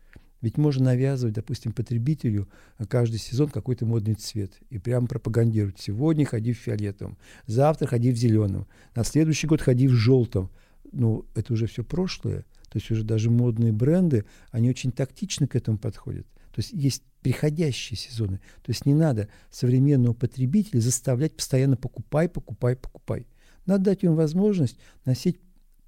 Ведь 0.41 0.57
можно 0.57 0.85
навязывать, 0.85 1.35
допустим, 1.35 1.71
потребителю 1.71 2.49
каждый 2.89 3.19
сезон 3.19 3.49
какой-то 3.49 3.85
модный 3.85 4.15
цвет 4.15 4.53
и 4.69 4.79
прямо 4.79 5.07
пропагандировать. 5.07 5.79
Сегодня 5.79 6.25
ходи 6.25 6.53
в 6.53 6.57
фиолетовом, 6.57 7.17
завтра 7.45 7.87
ходи 7.87 8.11
в 8.11 8.17
зеленом, 8.17 8.67
на 8.95 9.03
следующий 9.03 9.47
год 9.47 9.61
ходи 9.61 9.87
в 9.87 9.93
желтом. 9.93 10.49
Ну, 10.91 11.25
это 11.35 11.53
уже 11.53 11.67
все 11.67 11.83
прошлое. 11.83 12.45
То 12.69 12.77
есть 12.77 12.89
уже 12.89 13.03
даже 13.03 13.29
модные 13.29 13.71
бренды, 13.71 14.25
они 14.49 14.69
очень 14.69 14.91
тактично 14.91 15.47
к 15.47 15.55
этому 15.55 15.77
подходят. 15.77 16.25
То 16.53 16.59
есть 16.59 16.71
есть 16.73 17.03
приходящие 17.21 17.97
сезоны. 17.97 18.37
То 18.63 18.71
есть 18.71 18.85
не 18.85 18.93
надо 18.93 19.29
современного 19.51 20.13
потребителя 20.13 20.79
заставлять 20.79 21.35
постоянно 21.35 21.77
покупай, 21.77 22.27
покупай, 22.27 22.75
покупай. 22.75 23.27
Надо 23.65 23.85
дать 23.85 24.03
им 24.03 24.15
возможность 24.15 24.77
носить 25.05 25.39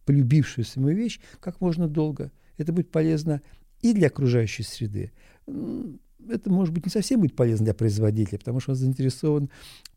полюбившуюся 0.06 0.80
ему 0.80 0.90
вещь 0.90 1.20
как 1.40 1.60
можно 1.60 1.88
долго. 1.88 2.32
Это 2.58 2.72
будет 2.72 2.92
полезно 2.92 3.42
и 3.84 3.94
для 3.94 4.08
окружающей 4.08 4.64
среды. 4.64 5.12
Это, 5.46 6.50
может 6.50 6.74
быть, 6.74 6.86
не 6.86 6.92
совсем 6.92 7.20
будет 7.20 7.36
полезно 7.36 7.66
для 7.66 7.74
производителя, 7.74 8.40
потому 8.40 8.62
что 8.62 8.72
он 8.72 8.78
заинтересован 8.78 9.50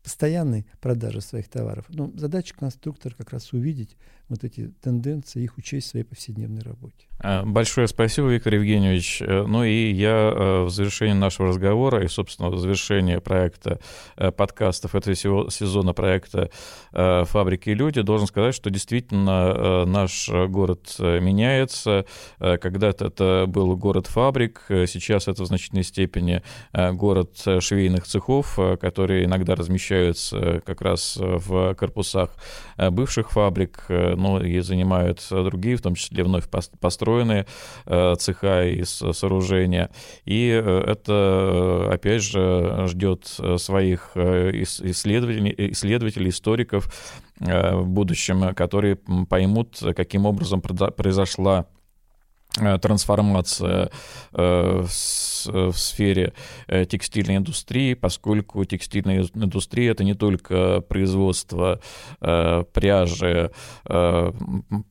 постоянной 0.07 0.65
продаже 0.79 1.19
своих 1.19 1.49
товаров. 1.49 1.83
Но 1.89 2.09
задача 2.15 2.55
конструктора 2.55 3.13
как 3.13 3.33
раз 3.33 3.51
увидеть 3.51 3.97
вот 4.29 4.43
эти 4.43 4.73
тенденции, 4.81 5.43
их 5.43 5.57
учесть 5.57 5.87
в 5.87 5.89
своей 5.91 6.05
повседневной 6.05 6.61
работе. 6.61 7.07
А, 7.19 7.43
большое 7.43 7.87
спасибо, 7.87 8.27
Виктор 8.27 8.53
Евгеньевич. 8.55 9.21
Э, 9.21 9.45
ну 9.47 9.63
и 9.63 9.91
я 9.91 10.31
э, 10.33 10.63
в 10.63 10.69
завершении 10.69 11.13
нашего 11.13 11.47
разговора 11.47 12.03
и, 12.03 12.07
собственно, 12.07 12.49
в 12.49 12.59
завершении 12.59 13.17
проекта 13.17 13.79
э, 14.17 14.31
подкастов 14.31 14.95
этого 14.95 15.15
сезона 15.15 15.93
проекта 15.93 16.49
«Фабрики 16.91 17.69
и 17.69 17.73
люди» 17.73 18.01
должен 18.01 18.27
сказать, 18.27 18.55
что 18.55 18.69
действительно 18.69 19.85
наш 19.85 20.29
город 20.29 20.95
меняется. 20.99 22.05
Когда-то 22.39 23.07
это 23.07 23.45
был 23.47 23.75
город 23.77 24.07
фабрик, 24.07 24.63
сейчас 24.67 25.27
это 25.27 25.43
в 25.43 25.47
значительной 25.47 25.83
степени 25.83 26.41
город 26.73 27.37
швейных 27.59 28.05
цехов, 28.05 28.59
которые 28.79 29.25
иногда 29.25 29.55
размещаются 29.97 30.61
как 30.65 30.81
раз 30.81 31.17
в 31.17 31.73
корпусах 31.75 32.29
бывших 32.77 33.31
фабрик, 33.31 33.85
ну 33.89 34.41
и 34.41 34.59
занимают 34.59 35.25
другие, 35.29 35.75
в 35.75 35.81
том 35.81 35.95
числе 35.95 36.23
вновь 36.23 36.45
построенные 36.79 37.45
э, 37.85 38.15
цеха 38.19 38.65
и 38.65 38.83
сооружения. 38.83 39.89
И 40.25 40.49
э, 40.49 40.83
это, 40.87 41.89
опять 41.91 42.23
же, 42.23 42.85
ждет 42.87 43.25
своих 43.57 44.11
э, 44.15 44.51
исследователей, 44.61 45.71
исследователей 45.71 46.29
историков 46.29 46.91
в 47.39 47.85
будущем, 47.85 48.55
которые 48.55 48.97
поймут, 49.29 49.77
каким 49.95 50.25
образом 50.25 50.59
произошла 50.61 51.67
трансформация 52.81 53.89
в 54.31 54.87
сфере 55.73 56.33
текстильной 56.67 57.37
индустрии, 57.37 57.93
поскольку 57.93 58.65
текстильная 58.65 59.25
индустрия 59.33 59.91
это 59.91 60.03
не 60.03 60.13
только 60.13 60.81
производство 60.81 61.79
пряжи, 62.19 63.51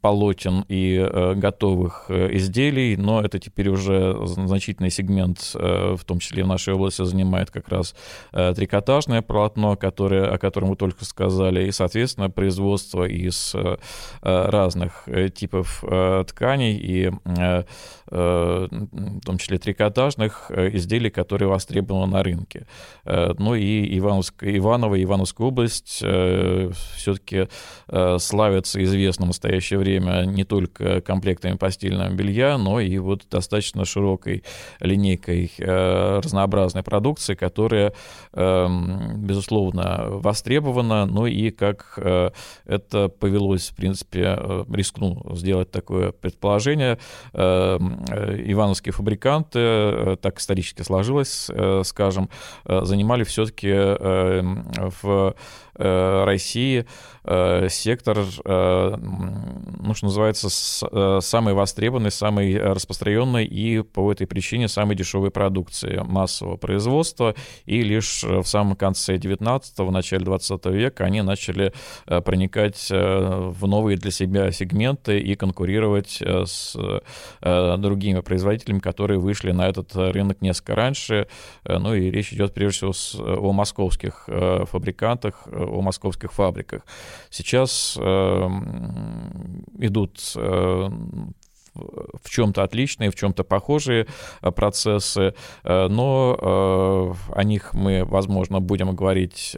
полотен 0.00 0.64
и 0.68 1.34
готовых 1.36 2.10
изделий, 2.10 2.96
но 2.96 3.20
это 3.22 3.38
теперь 3.38 3.68
уже 3.68 4.16
значительный 4.26 4.90
сегмент, 4.90 5.52
в 5.52 5.98
том 6.06 6.18
числе 6.20 6.44
в 6.44 6.46
нашей 6.46 6.74
области, 6.74 7.04
занимает 7.04 7.50
как 7.50 7.68
раз 7.68 7.94
трикотажное 8.30 9.22
полотно, 9.22 9.76
которое, 9.76 10.30
о 10.30 10.38
котором 10.38 10.70
вы 10.70 10.76
только 10.76 11.04
сказали, 11.04 11.66
и, 11.66 11.72
соответственно, 11.72 12.30
производство 12.30 13.04
из 13.04 13.54
разных 14.22 15.08
типов 15.34 15.84
тканей 16.28 16.76
и 16.76 17.10
в 18.06 18.68
том 19.24 19.38
числе 19.38 19.58
трикотажных 19.58 20.50
изделий, 20.50 21.10
которые 21.10 21.48
востребованы 21.48 22.12
на 22.12 22.22
рынке. 22.22 22.66
Ну 23.04 23.54
и 23.54 23.98
Ивановская, 23.98 24.56
Иваново 24.56 25.02
Ивановская 25.02 25.46
область 25.46 25.96
все-таки 25.96 27.48
славятся 28.18 28.82
известно 28.82 29.24
в 29.24 29.28
настоящее 29.28 29.78
время 29.78 30.24
не 30.24 30.44
только 30.44 31.00
комплектами 31.00 31.56
постельного 31.56 32.10
белья, 32.10 32.58
но 32.58 32.80
и 32.80 32.98
вот 32.98 33.26
достаточно 33.30 33.84
широкой 33.84 34.44
линейкой 34.80 35.52
разнообразной 35.58 36.82
продукции, 36.82 37.34
которая, 37.34 37.92
безусловно, 38.32 40.06
востребована, 40.08 41.06
но 41.06 41.26
и 41.26 41.50
как 41.50 41.98
это 42.64 43.08
повелось, 43.08 43.70
в 43.70 43.76
принципе, 43.76 44.38
рискну 44.72 45.22
сделать 45.34 45.70
такое 45.70 46.12
предположение, 46.12 46.98
ивановские 48.46 48.92
фабриканты, 48.92 49.58
э, 49.58 50.16
так 50.20 50.38
исторически 50.38 50.82
сложилось, 50.82 51.50
э, 51.50 51.82
скажем, 51.84 52.28
э, 52.64 52.84
занимали 52.84 53.24
все-таки 53.24 53.72
в 55.02 55.34
России 55.78 56.86
сектор, 57.68 58.18
ну, 58.44 59.94
что 59.94 60.06
называется, 60.06 60.48
самый 61.20 61.54
востребованный, 61.54 62.12
самый 62.12 62.56
распространенный 62.56 63.44
и 63.44 63.82
по 63.82 64.12
этой 64.12 64.28
причине 64.28 64.68
самой 64.68 64.94
дешевой 64.94 65.32
продукции 65.32 66.00
массового 66.04 66.56
производства. 66.56 67.34
И 67.64 67.82
лишь 67.82 68.22
в 68.22 68.44
самом 68.44 68.76
конце 68.76 69.16
19-го, 69.16 69.90
начале 69.90 70.24
20 70.24 70.66
века 70.66 71.04
они 71.04 71.22
начали 71.22 71.72
проникать 72.06 72.86
в 72.90 73.66
новые 73.66 73.96
для 73.96 74.12
себя 74.12 74.52
сегменты 74.52 75.18
и 75.18 75.34
конкурировать 75.34 76.22
с 76.22 76.76
другими 77.42 78.20
производителями, 78.20 78.78
которые 78.78 79.18
вышли 79.18 79.50
на 79.50 79.68
этот 79.68 79.94
рынок 79.94 80.40
несколько 80.42 80.74
раньше. 80.74 81.28
Э, 81.64 81.78
ну 81.78 81.94
и 81.94 82.10
речь 82.10 82.32
идет 82.32 82.54
прежде 82.54 82.90
всего 82.92 83.48
о 83.48 83.52
московских 83.52 84.24
э, 84.28 84.64
фабрикантах, 84.66 85.42
э, 85.46 85.64
о 85.66 85.80
московских 85.82 86.32
фабриках. 86.32 86.82
Сейчас 87.30 87.96
идут 89.78 90.36
в 92.22 92.30
чем-то 92.30 92.62
отличные, 92.62 93.10
в 93.10 93.14
чем-то 93.14 93.44
похожие 93.44 94.06
э, 94.42 94.50
процессы, 94.50 95.34
э, 95.64 95.88
но 95.88 96.36
э, 96.40 97.32
о 97.34 97.44
них 97.44 97.74
мы, 97.74 98.04
возможно, 98.04 98.60
будем 98.60 98.94
говорить 98.94 99.56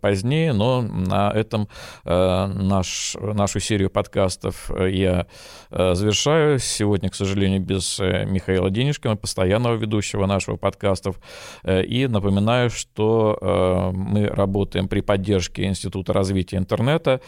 позднее, 0.00 0.52
но 0.52 0.82
на 0.82 1.30
этом 1.30 1.68
наш, 2.04 3.16
нашу 3.20 3.60
серию 3.60 3.90
подкастов 3.90 4.70
я 4.80 5.26
завершаю. 5.70 6.58
Сегодня, 6.58 7.08
к 7.08 7.14
сожалению, 7.14 7.60
без 7.60 7.98
Михаила 7.98 8.70
Денежкина, 8.70 9.16
постоянного 9.16 9.76
ведущего 9.76 10.26
нашего 10.26 10.56
подкастов. 10.56 11.20
И 11.66 12.06
напоминаю, 12.08 12.70
что 12.70 13.92
мы 13.94 14.26
работаем 14.26 14.88
при 14.88 15.00
поддержке 15.00 15.64
Института 15.64 16.12
развития 16.12 16.56
интернета. 16.56 17.20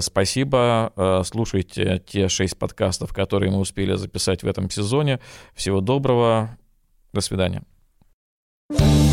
Спасибо. 0.00 1.22
Слушайте 1.24 2.02
те 2.06 2.28
шесть 2.28 2.58
подкастов, 2.58 3.12
которые 3.12 3.50
мы 3.50 3.60
успели 3.68 3.94
записать 3.94 4.42
в 4.42 4.46
этом 4.46 4.70
сезоне. 4.70 5.20
Всего 5.54 5.80
доброго. 5.80 6.56
До 7.12 7.20
свидания. 7.20 7.62
thank 8.70 9.02
you 9.02 9.07